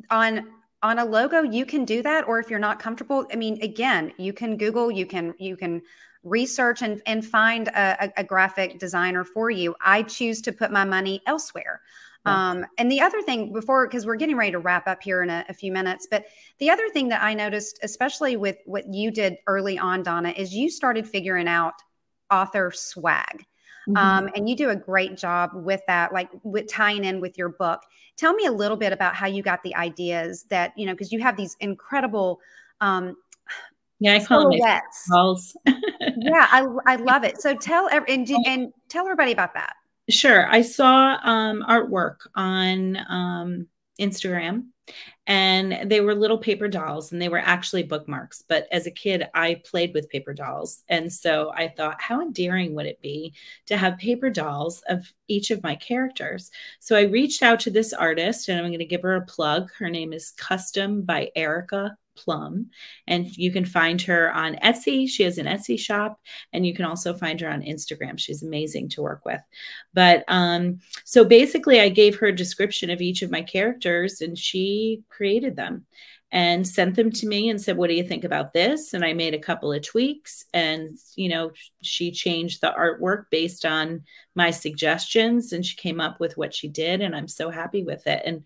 on 0.09 0.47
on 0.83 0.99
a 0.99 1.05
logo 1.05 1.41
you 1.41 1.65
can 1.65 1.85
do 1.85 2.03
that 2.03 2.27
or 2.27 2.39
if 2.39 2.49
you're 2.49 2.59
not 2.59 2.79
comfortable 2.79 3.25
i 3.31 3.35
mean 3.35 3.57
again 3.61 4.11
you 4.17 4.31
can 4.31 4.57
google 4.57 4.91
you 4.91 5.05
can 5.05 5.33
you 5.39 5.57
can 5.57 5.81
research 6.29 6.81
and, 6.81 7.01
and 7.05 7.25
find 7.25 7.67
a, 7.69 8.11
a 8.19 8.23
graphic 8.23 8.79
designer 8.79 9.23
for 9.23 9.49
you. 9.49 9.75
I 9.81 10.03
choose 10.03 10.41
to 10.43 10.51
put 10.51 10.71
my 10.71 10.83
money 10.83 11.21
elsewhere. 11.25 11.81
Um, 12.25 12.65
and 12.77 12.91
the 12.91 12.99
other 12.99 13.21
thing 13.21 13.53
before 13.53 13.87
because 13.87 14.05
we're 14.05 14.17
getting 14.17 14.35
ready 14.35 14.51
to 14.51 14.59
wrap 14.59 14.85
up 14.85 15.01
here 15.01 15.23
in 15.23 15.29
a, 15.29 15.45
a, 15.47 15.53
few 15.53 15.71
minutes 15.71 16.09
but 16.11 16.25
the 16.59 16.69
other 16.69 16.89
thing 16.89 17.07
that 17.07 17.23
i 17.23 17.33
noticed 17.33 17.79
especially 17.83 18.35
with 18.35 18.57
what 18.65 18.93
you 18.93 19.11
did 19.11 19.37
early 19.47 19.79
on 19.79 20.03
donna 20.03 20.33
is 20.35 20.53
you 20.53 20.69
started 20.69 21.07
figuring 21.07 21.47
out 21.47 21.75
author 22.29 22.69
swag 22.75 23.45
Mm-hmm. 23.87 23.97
Um, 23.97 24.29
and 24.35 24.49
you 24.49 24.55
do 24.55 24.69
a 24.69 24.75
great 24.75 25.17
job 25.17 25.51
with 25.53 25.81
that, 25.87 26.13
like 26.13 26.29
with 26.43 26.67
tying 26.67 27.03
in 27.03 27.21
with 27.21 27.37
your 27.37 27.49
book. 27.49 27.81
Tell 28.17 28.33
me 28.33 28.45
a 28.45 28.51
little 28.51 28.77
bit 28.77 28.91
about 28.91 29.15
how 29.15 29.27
you 29.27 29.41
got 29.41 29.63
the 29.63 29.75
ideas 29.75 30.45
that, 30.49 30.73
you 30.77 30.85
know, 30.85 30.93
because 30.93 31.11
you 31.11 31.19
have 31.21 31.37
these 31.37 31.55
incredible 31.59 32.39
um, 32.81 33.15
yeah, 33.99 34.13
I 34.13 34.23
call 34.23 34.41
them 34.41 34.59
yeah, 35.65 36.47
I, 36.51 36.67
I 36.85 36.95
love 36.97 37.23
it. 37.23 37.41
So 37.41 37.55
tell 37.55 37.89
and, 37.89 38.29
and 38.45 38.71
tell 38.89 39.05
everybody 39.05 39.31
about 39.31 39.55
that. 39.55 39.73
Sure. 40.09 40.47
I 40.49 40.61
saw 40.61 41.17
um, 41.23 41.65
artwork 41.67 42.17
on 42.35 42.97
um, 43.09 43.67
Instagram 43.99 44.65
and 45.27 45.89
they 45.89 46.01
were 46.01 46.15
little 46.15 46.37
paper 46.37 46.67
dolls 46.67 47.11
and 47.11 47.21
they 47.21 47.29
were 47.29 47.39
actually 47.39 47.83
bookmarks. 47.83 48.43
But 48.47 48.67
as 48.71 48.87
a 48.87 48.91
kid 48.91 49.27
i 49.33 49.61
played 49.65 49.93
with 49.93 50.09
paper 50.09 50.33
dolls. 50.33 50.83
And 50.89 51.11
so 51.11 51.51
i 51.53 51.67
thought 51.67 52.01
how 52.01 52.21
endearing 52.21 52.73
would 52.75 52.85
it 52.85 53.01
be 53.01 53.33
to 53.67 53.77
have 53.77 53.97
paper 53.97 54.29
dolls 54.29 54.81
of 54.89 55.11
each 55.27 55.51
of 55.51 55.63
my 55.63 55.75
characters? 55.75 56.51
So 56.79 56.95
i 56.95 57.01
reached 57.03 57.43
out 57.43 57.59
to 57.61 57.69
this 57.69 57.93
artist 57.93 58.49
and 58.49 58.59
i'm 58.59 58.67
going 58.67 58.79
to 58.79 58.85
give 58.85 59.01
her 59.03 59.15
a 59.15 59.25
plug. 59.25 59.71
Her 59.77 59.89
name 59.89 60.13
is 60.13 60.31
custom 60.31 61.01
by 61.01 61.31
erica 61.35 61.97
Plum. 62.17 62.69
And 63.07 63.27
you 63.37 63.51
can 63.51 63.65
find 63.65 64.01
her 64.01 64.33
on 64.33 64.55
Etsy. 64.55 65.07
She 65.07 65.23
has 65.23 65.37
an 65.37 65.45
Etsy 65.45 65.79
shop, 65.79 66.19
and 66.51 66.65
you 66.65 66.73
can 66.73 66.85
also 66.85 67.13
find 67.13 67.39
her 67.41 67.49
on 67.49 67.61
Instagram. 67.61 68.19
She's 68.19 68.43
amazing 68.43 68.89
to 68.89 69.01
work 69.01 69.23
with. 69.25 69.41
But 69.93 70.23
um, 70.27 70.79
so 71.05 71.23
basically, 71.23 71.79
I 71.79 71.89
gave 71.89 72.17
her 72.17 72.27
a 72.27 72.35
description 72.35 72.89
of 72.89 73.01
each 73.01 73.21
of 73.21 73.31
my 73.31 73.41
characters, 73.41 74.21
and 74.21 74.37
she 74.37 75.03
created 75.09 75.55
them 75.55 75.85
and 76.31 76.67
sent 76.67 76.95
them 76.95 77.09
to 77.09 77.27
me 77.27 77.49
and 77.49 77.61
said, 77.61 77.77
What 77.77 77.87
do 77.87 77.93
you 77.93 78.03
think 78.03 78.23
about 78.23 78.53
this? 78.53 78.93
And 78.93 79.05
I 79.05 79.13
made 79.13 79.33
a 79.33 79.39
couple 79.39 79.71
of 79.71 79.81
tweaks. 79.81 80.43
And, 80.53 80.97
you 81.15 81.29
know, 81.29 81.51
she 81.81 82.11
changed 82.11 82.59
the 82.59 82.73
artwork 82.77 83.25
based 83.31 83.65
on 83.65 84.03
my 84.35 84.51
suggestions 84.51 85.53
and 85.53 85.65
she 85.65 85.77
came 85.77 86.01
up 86.01 86.19
with 86.19 86.35
what 86.37 86.53
she 86.53 86.67
did. 86.67 87.01
And 87.01 87.15
I'm 87.15 87.29
so 87.29 87.49
happy 87.49 87.83
with 87.83 88.05
it. 88.07 88.21
And 88.25 88.43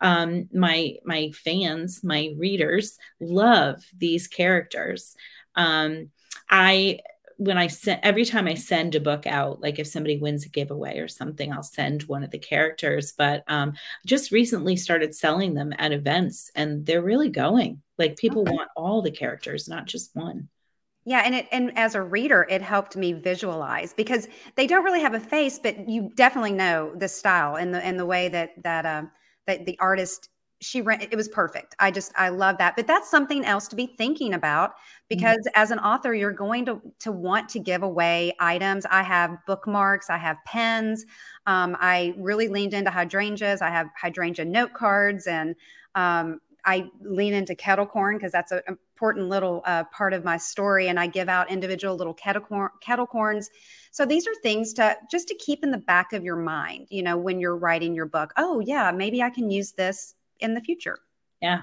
um, 0.00 0.48
my 0.52 0.96
my 1.04 1.32
fans, 1.32 2.04
my 2.04 2.34
readers 2.38 2.98
love 3.20 3.84
these 3.96 4.28
characters. 4.28 5.16
Um, 5.56 6.10
I 6.48 7.00
when 7.36 7.58
I 7.58 7.66
send 7.66 8.00
every 8.02 8.24
time 8.24 8.46
I 8.46 8.54
send 8.54 8.94
a 8.94 9.00
book 9.00 9.26
out, 9.26 9.60
like 9.60 9.78
if 9.78 9.86
somebody 9.86 10.18
wins 10.18 10.46
a 10.46 10.48
giveaway 10.48 10.98
or 10.98 11.08
something, 11.08 11.52
I'll 11.52 11.62
send 11.62 12.02
one 12.04 12.22
of 12.22 12.30
the 12.30 12.38
characters. 12.38 13.12
But 13.12 13.44
um, 13.48 13.74
just 14.06 14.30
recently 14.30 14.76
started 14.76 15.14
selling 15.14 15.54
them 15.54 15.72
at 15.78 15.92
events, 15.92 16.50
and 16.54 16.84
they're 16.86 17.02
really 17.02 17.28
going. 17.28 17.82
Like 17.98 18.16
people 18.16 18.42
okay. 18.42 18.52
want 18.52 18.70
all 18.76 19.02
the 19.02 19.10
characters, 19.10 19.68
not 19.68 19.86
just 19.86 20.14
one. 20.14 20.48
Yeah, 21.06 21.22
and 21.24 21.34
it 21.34 21.48
and 21.52 21.76
as 21.76 21.94
a 21.94 22.02
reader, 22.02 22.46
it 22.48 22.62
helped 22.62 22.96
me 22.96 23.12
visualize 23.12 23.92
because 23.92 24.26
they 24.54 24.66
don't 24.66 24.84
really 24.84 25.02
have 25.02 25.14
a 25.14 25.20
face, 25.20 25.58
but 25.58 25.88
you 25.88 26.10
definitely 26.14 26.52
know 26.52 26.94
the 26.96 27.08
style 27.08 27.56
and 27.56 27.74
the 27.74 27.84
and 27.84 27.98
the 27.98 28.06
way 28.06 28.28
that 28.28 28.50
that 28.62 28.86
um, 28.86 29.10
that 29.46 29.66
the 29.66 29.78
artist 29.80 30.30
she 30.64 30.80
ran 30.80 31.00
it 31.02 31.14
was 31.14 31.28
perfect. 31.28 31.76
I 31.78 31.90
just 31.90 32.12
i 32.16 32.30
love 32.30 32.58
that. 32.58 32.74
But 32.76 32.86
that's 32.86 33.10
something 33.10 33.44
else 33.44 33.68
to 33.68 33.76
be 33.76 33.86
thinking 33.86 34.34
about 34.34 34.70
mm-hmm. 34.70 35.04
because 35.10 35.38
mm-hmm. 35.38 35.60
as 35.60 35.70
an 35.70 35.78
author 35.78 36.14
you're 36.14 36.32
going 36.32 36.64
to 36.66 36.80
to 37.00 37.12
want 37.12 37.48
to 37.50 37.58
give 37.58 37.82
away 37.82 38.34
items. 38.40 38.86
I 38.90 39.02
have 39.02 39.36
bookmarks 39.46 40.10
i 40.10 40.16
have 40.16 40.38
pens. 40.46 41.04
Um, 41.46 41.76
i 41.78 42.14
really 42.16 42.48
leaned 42.48 42.74
into 42.74 42.90
hydrangeas. 42.90 43.60
I 43.60 43.70
have 43.70 43.88
hydrangea 44.00 44.44
note 44.46 44.72
cards 44.72 45.26
and 45.26 45.54
um, 45.94 46.40
i 46.64 46.90
lean 47.02 47.34
into 47.34 47.54
kettle 47.54 47.86
corn 47.86 48.16
because 48.16 48.32
that's 48.32 48.52
an 48.52 48.62
important 48.66 49.28
little 49.28 49.62
uh, 49.66 49.84
part 49.84 50.14
of 50.14 50.24
my 50.24 50.38
story. 50.38 50.88
And 50.88 50.98
i 50.98 51.06
give 51.06 51.28
out 51.28 51.50
individual 51.50 51.94
little 51.94 52.14
kettle, 52.14 52.42
corn, 52.42 52.70
kettle 52.80 53.06
corns. 53.06 53.50
So 53.90 54.04
these 54.04 54.26
are 54.26 54.34
things 54.42 54.72
to 54.74 54.96
just 55.10 55.28
to 55.28 55.34
keep 55.36 55.62
in 55.62 55.70
the 55.70 55.78
back 55.78 56.12
of 56.14 56.24
your 56.24 56.36
mind 56.36 56.86
you 56.90 57.02
know 57.02 57.18
when 57.18 57.38
you're 57.38 57.56
writing 57.56 57.94
your 57.94 58.06
book. 58.06 58.32
Oh 58.38 58.60
yeah 58.60 58.90
maybe 58.90 59.22
i 59.22 59.28
can 59.28 59.50
use 59.50 59.72
this 59.72 60.14
in 60.44 60.54
the 60.54 60.60
future. 60.60 60.98
Yeah. 61.40 61.62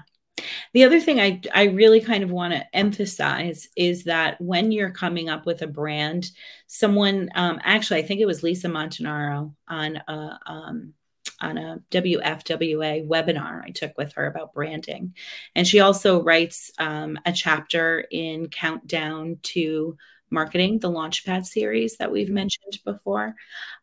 The 0.72 0.84
other 0.84 1.00
thing 1.00 1.20
I, 1.20 1.40
I 1.54 1.64
really 1.64 2.00
kind 2.00 2.24
of 2.24 2.30
want 2.30 2.54
to 2.54 2.76
emphasize 2.76 3.68
is 3.76 4.04
that 4.04 4.40
when 4.40 4.72
you're 4.72 4.90
coming 4.90 5.28
up 5.28 5.44
with 5.44 5.62
a 5.62 5.66
brand, 5.66 6.30
someone 6.66 7.28
um, 7.34 7.60
actually 7.62 8.00
I 8.00 8.06
think 8.06 8.20
it 8.20 8.26
was 8.26 8.42
Lisa 8.42 8.68
Montanaro 8.68 9.54
on 9.68 9.96
a 9.96 10.38
um, 10.46 10.94
on 11.40 11.58
a 11.58 11.82
WFWA 11.90 13.06
webinar 13.06 13.62
I 13.64 13.70
took 13.70 13.98
with 13.98 14.12
her 14.14 14.26
about 14.26 14.54
branding, 14.54 15.14
and 15.54 15.66
she 15.66 15.80
also 15.80 16.22
writes 16.22 16.70
um, 16.78 17.18
a 17.26 17.32
chapter 17.32 18.06
in 18.10 18.48
Countdown 18.48 19.38
to 19.42 19.96
Marketing, 20.30 20.78
the 20.78 20.90
Launchpad 20.90 21.44
series 21.44 21.98
that 21.98 22.10
we've 22.10 22.30
mentioned 22.30 22.78
before. 22.84 23.34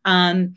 Um, 0.04 0.56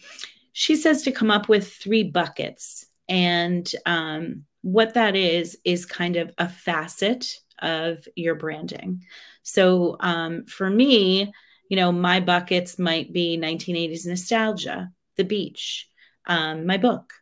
she 0.52 0.76
says 0.76 1.02
to 1.02 1.12
come 1.12 1.30
up 1.30 1.48
with 1.48 1.72
three 1.72 2.04
buckets 2.04 2.86
and 3.12 3.70
um, 3.84 4.44
what 4.62 4.94
that 4.94 5.16
is, 5.16 5.58
is 5.66 5.84
kind 5.84 6.16
of 6.16 6.32
a 6.38 6.48
facet 6.48 7.40
of 7.60 8.08
your 8.16 8.34
branding. 8.34 9.04
So 9.42 9.98
um, 10.00 10.46
for 10.46 10.70
me, 10.70 11.30
you 11.68 11.76
know, 11.76 11.92
my 11.92 12.20
buckets 12.20 12.78
might 12.78 13.12
be 13.12 13.36
1980s 13.36 14.06
nostalgia, 14.06 14.90
the 15.18 15.24
beach, 15.24 15.90
um, 16.26 16.64
my 16.64 16.78
book. 16.78 17.12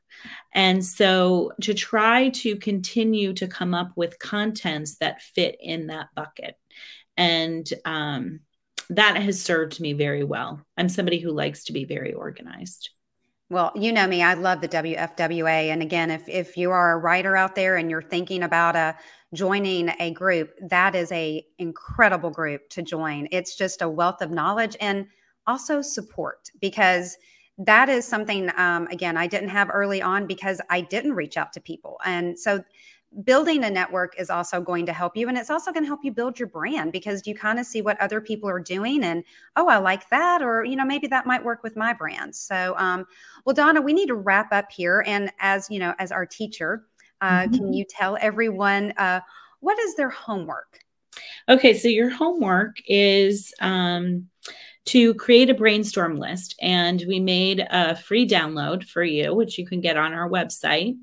And 0.55 0.85
so 0.85 1.50
to 1.62 1.74
try 1.74 2.29
to 2.29 2.55
continue 2.55 3.33
to 3.33 3.48
come 3.48 3.74
up 3.74 3.90
with 3.96 4.20
contents 4.20 4.96
that 4.98 5.22
fit 5.22 5.57
in 5.59 5.88
that 5.88 6.11
bucket. 6.14 6.55
And 7.16 7.68
um, 7.85 8.40
that 8.90 9.16
has 9.16 9.42
served 9.42 9.81
me 9.81 9.94
very 9.94 10.22
well. 10.22 10.64
I'm 10.76 10.88
somebody 10.88 11.18
who 11.18 11.33
likes 11.33 11.64
to 11.64 11.72
be 11.72 11.85
very 11.85 12.12
organized. 12.12 12.90
Well, 13.50 13.72
you 13.74 13.92
know 13.92 14.06
me, 14.06 14.22
I 14.22 14.34
love 14.34 14.60
the 14.60 14.68
WFWA. 14.68 15.70
And 15.70 15.82
again, 15.82 16.08
if, 16.10 16.28
if 16.28 16.56
you 16.56 16.70
are 16.70 16.92
a 16.92 16.98
writer 16.98 17.36
out 17.36 17.56
there 17.56 17.76
and 17.76 17.90
you're 17.90 18.00
thinking 18.00 18.44
about 18.44 18.76
a, 18.76 18.78
uh, 18.78 18.92
joining 19.34 19.90
a 20.00 20.12
group, 20.12 20.54
that 20.60 20.94
is 20.94 21.10
a 21.12 21.44
incredible 21.58 22.30
group 22.30 22.68
to 22.70 22.82
join. 22.82 23.28
It's 23.30 23.56
just 23.56 23.82
a 23.82 23.88
wealth 23.88 24.22
of 24.22 24.30
knowledge 24.30 24.76
and 24.80 25.06
also 25.46 25.82
support 25.82 26.50
because 26.60 27.16
that 27.58 27.88
is 27.88 28.06
something, 28.06 28.50
um, 28.56 28.86
again, 28.88 29.16
I 29.16 29.26
didn't 29.26 29.50
have 29.50 29.68
early 29.72 30.00
on 30.00 30.26
because 30.26 30.60
I 30.70 30.80
didn't 30.80 31.12
reach 31.12 31.36
out 31.36 31.52
to 31.52 31.60
people. 31.60 31.98
And 32.04 32.38
so 32.38 32.62
building 33.25 33.64
a 33.64 33.70
network 33.70 34.14
is 34.18 34.31
also 34.31 34.61
going 34.61 34.87
to 34.87 34.92
help 34.92 35.16
you 35.16 35.29
and 35.29 35.37
it's 35.37 35.51
also 35.51 35.73
going 35.73 35.83
to 35.83 35.88
help 35.88 36.01
you 36.05 36.12
build 36.12 36.38
your 36.38 36.46
brand 36.46 36.92
because 36.92 37.27
you 37.27 37.35
kind 37.35 37.59
of 37.59 37.66
see 37.66 37.83
what 37.83 38.01
other 38.01 38.20
people 38.20 38.49
are 38.49 38.61
doing 38.61 39.03
and 39.03 39.25
oh 39.57 39.66
i 39.66 39.79
like 39.79 40.09
that 40.11 40.42
or 40.42 40.64
you 40.64 40.77
know 40.77 40.85
maybe 40.85 41.09
that 41.09 41.27
might 41.27 41.44
work 41.44 41.64
with 41.64 41.77
my 41.77 41.92
brand 41.92 42.35
so 42.35 42.75
um, 42.79 43.05
well 43.44 43.55
donna 43.55 43.81
we 43.81 43.92
need 43.92 44.07
to 44.07 44.14
wrap 44.14 44.53
up 44.53 44.70
here 44.70 45.03
and 45.09 45.33
as 45.40 45.68
you 45.70 45.81
know 45.81 45.92
as 45.99 46.12
our 46.12 46.25
teacher 46.25 46.85
uh, 47.20 47.40
mm-hmm. 47.40 47.55
can 47.55 47.73
you 47.73 47.85
tell 47.85 48.16
everyone 48.20 48.92
uh, 48.96 49.20
what 49.59 49.77
is 49.81 49.96
their 49.96 50.11
homework 50.11 50.79
okay 51.49 51.77
so 51.77 51.88
your 51.88 52.11
homework 52.11 52.77
is 52.87 53.53
um, 53.61 54.29
to 54.86 55.14
create 55.14 55.50
a 55.50 55.54
brainstorm 55.54 56.16
list. 56.16 56.54
And 56.60 57.02
we 57.06 57.20
made 57.20 57.66
a 57.70 57.94
free 57.94 58.26
download 58.26 58.84
for 58.84 59.02
you, 59.02 59.34
which 59.34 59.58
you 59.58 59.66
can 59.66 59.80
get 59.80 59.96
on 59.96 60.12
our 60.12 60.28
website, 60.28 60.96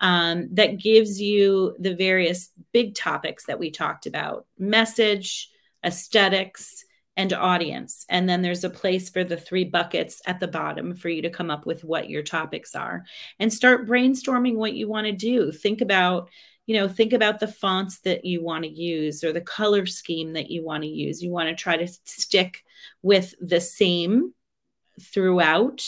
um, 0.00 0.48
that 0.52 0.78
gives 0.78 1.20
you 1.20 1.74
the 1.78 1.94
various 1.94 2.50
big 2.72 2.94
topics 2.94 3.46
that 3.46 3.58
we 3.58 3.70
talked 3.70 4.06
about 4.06 4.46
message, 4.58 5.50
aesthetics, 5.84 6.84
and 7.16 7.32
audience. 7.32 8.04
And 8.08 8.28
then 8.28 8.42
there's 8.42 8.64
a 8.64 8.70
place 8.70 9.08
for 9.08 9.22
the 9.22 9.36
three 9.36 9.64
buckets 9.64 10.20
at 10.26 10.40
the 10.40 10.48
bottom 10.48 10.94
for 10.96 11.08
you 11.08 11.22
to 11.22 11.30
come 11.30 11.50
up 11.50 11.64
with 11.64 11.84
what 11.84 12.10
your 12.10 12.22
topics 12.22 12.74
are 12.74 13.04
and 13.38 13.52
start 13.52 13.86
brainstorming 13.86 14.56
what 14.56 14.74
you 14.74 14.88
want 14.88 15.06
to 15.06 15.12
do. 15.12 15.52
Think 15.52 15.80
about 15.80 16.28
you 16.66 16.76
know 16.76 16.88
think 16.88 17.12
about 17.12 17.40
the 17.40 17.48
fonts 17.48 18.00
that 18.00 18.24
you 18.24 18.42
want 18.42 18.64
to 18.64 18.70
use 18.70 19.22
or 19.22 19.32
the 19.32 19.40
color 19.40 19.86
scheme 19.86 20.32
that 20.32 20.50
you 20.50 20.64
want 20.64 20.82
to 20.82 20.88
use. 20.88 21.22
You 21.22 21.30
want 21.30 21.48
to 21.48 21.54
try 21.54 21.76
to 21.76 21.86
stick 22.04 22.64
with 23.02 23.34
the 23.40 23.60
same 23.60 24.32
throughout 25.00 25.82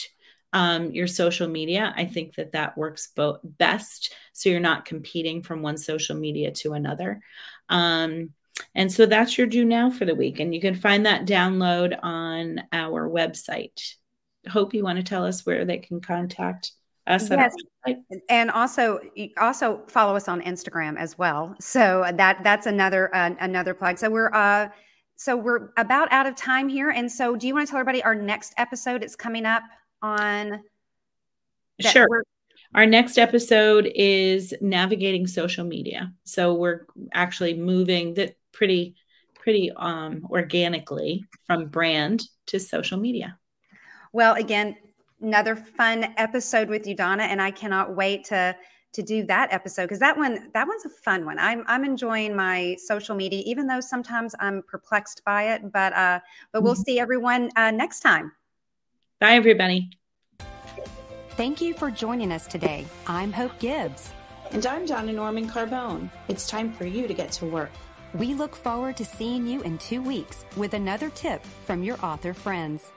um, 0.53 0.93
your 0.93 1.07
social 1.07 1.49
media. 1.49 1.93
I 1.97 2.07
think 2.07 2.35
that 2.37 2.53
that 2.53 2.79
works 2.79 3.11
both 3.15 3.41
best. 3.43 4.15
So 4.33 4.49
you're 4.49 4.61
not 4.61 4.85
competing 4.85 5.43
from 5.43 5.63
one 5.63 5.77
social 5.77 6.17
media 6.17 6.51
to 6.53 6.73
another. 6.73 7.21
Um, 7.69 8.31
and 8.75 8.91
so 8.91 9.07
that's 9.07 9.37
your 9.37 9.47
do 9.47 9.65
now 9.65 9.91
for 9.91 10.05
the 10.05 10.15
week. 10.15 10.41
And 10.41 10.55
you 10.55 10.61
can 10.61 10.75
find 10.75 11.05
that 11.05 11.27
download 11.27 11.99
on 12.03 12.63
our 12.73 13.09
website. 13.09 13.95
Hope 14.49 14.73
you 14.73 14.83
want 14.83 14.97
to 14.97 15.03
tell 15.03 15.27
us 15.27 15.45
where 15.45 15.65
they 15.65 15.79
can 15.79 16.01
contact 16.01 16.73
us 17.07 17.31
yes. 17.31 17.55
and 18.29 18.51
also 18.51 18.99
also 19.39 19.83
follow 19.87 20.17
us 20.17 20.29
on 20.29 20.41
instagram 20.43 20.99
as 20.99 21.17
well. 21.17 21.55
So 21.61 22.05
that 22.15 22.43
that's 22.43 22.67
another 22.67 23.15
uh, 23.15 23.35
another 23.41 23.75
plug. 23.75 23.99
So 23.99 24.11
we're 24.11 24.33
uh 24.33 24.69
so 25.17 25.37
we're 25.37 25.71
about 25.77 26.13
out 26.13 26.27
of 26.27 26.35
time 26.37 26.69
here. 26.69 26.91
And 26.91 27.11
so 27.11 27.37
do 27.37 27.47
you 27.47 27.55
want 27.55 27.67
to 27.67 27.71
tell 27.71 27.81
everybody 27.81 28.03
our 28.03 28.15
next 28.15 28.55
episode 28.59 29.03
is 29.03 29.17
coming 29.17 29.47
up 29.47 29.63
on 30.03 30.61
sure. 31.81 32.25
our 32.75 32.87
next 32.87 33.19
episode 33.19 33.91
is 33.95 34.53
navigating 34.61 35.27
social 35.27 35.65
media. 35.65 36.13
So 36.25 36.55
we're 36.55 36.87
actually 37.15 37.55
moving 37.55 38.15
that 38.15 38.37
pretty 38.53 38.97
pretty 39.35 39.71
um 39.77 40.27
organically 40.29 41.25
from 41.47 41.69
brand 41.69 42.25
to 42.47 42.59
social 42.59 42.99
media. 42.99 43.39
Well, 44.13 44.35
again, 44.35 44.77
another 45.21 45.57
fun 45.57 46.15
episode 46.17 46.69
with 46.69 46.87
you, 46.87 46.95
Donna, 46.95 47.25
and 47.25 47.41
I 47.41 47.51
cannot 47.51 47.95
wait 47.95 48.25
to 48.27 48.57
to 48.93 49.03
do 49.03 49.27
that 49.27 49.53
episode 49.53 49.83
because 49.83 49.99
that 49.99 50.17
one 50.17 50.51
that 50.55 50.67
one's 50.67 50.87
a 50.87 50.89
fun 50.89 51.25
one. 51.25 51.39
I'm 51.39 51.65
I'm 51.67 51.85
enjoying 51.85 52.35
my 52.35 52.77
social 52.79 53.15
media, 53.15 53.43
even 53.45 53.67
though 53.67 53.81
sometimes 53.81 54.35
I'm 54.41 54.63
perplexed 54.67 55.23
by 55.25 55.55
it. 55.55 55.71
But 55.71 55.93
uh, 55.93 56.21
but 56.53 56.63
we'll 56.63 56.75
mm-hmm. 56.75 56.83
see 56.83 56.99
everyone 56.99 57.51
uh, 57.57 57.71
next 57.71 58.01
time. 58.01 58.33
Bye, 59.21 59.35
everybody. 59.35 59.91
Thank 61.31 61.61
you 61.61 61.75
for 61.75 61.91
joining 61.91 62.33
us 62.33 62.47
today. 62.47 62.87
I'm 63.07 63.33
Hope 63.33 63.59
Gibbs. 63.59 64.11
And 64.53 64.65
I'm 64.65 64.87
Donna 64.87 65.13
Norman 65.13 65.49
Carbone. 65.49 66.09
It's 66.29 66.49
time 66.49 66.73
for 66.73 66.87
you 66.87 67.07
to 67.07 67.13
get 67.13 67.33
to 67.33 67.47
work. 67.47 67.71
We 68.15 68.33
look 68.33 68.57
forward 68.57 68.97
to 68.97 69.05
seeing 69.05 69.47
you 69.47 69.61
in 69.63 69.77
two 69.77 70.01
weeks 70.01 70.47
with 70.57 70.73
another 70.73 71.11
tip 71.11 71.45
from 71.67 71.83
your 71.83 72.03
author 72.03 72.33
friends. 72.33 72.93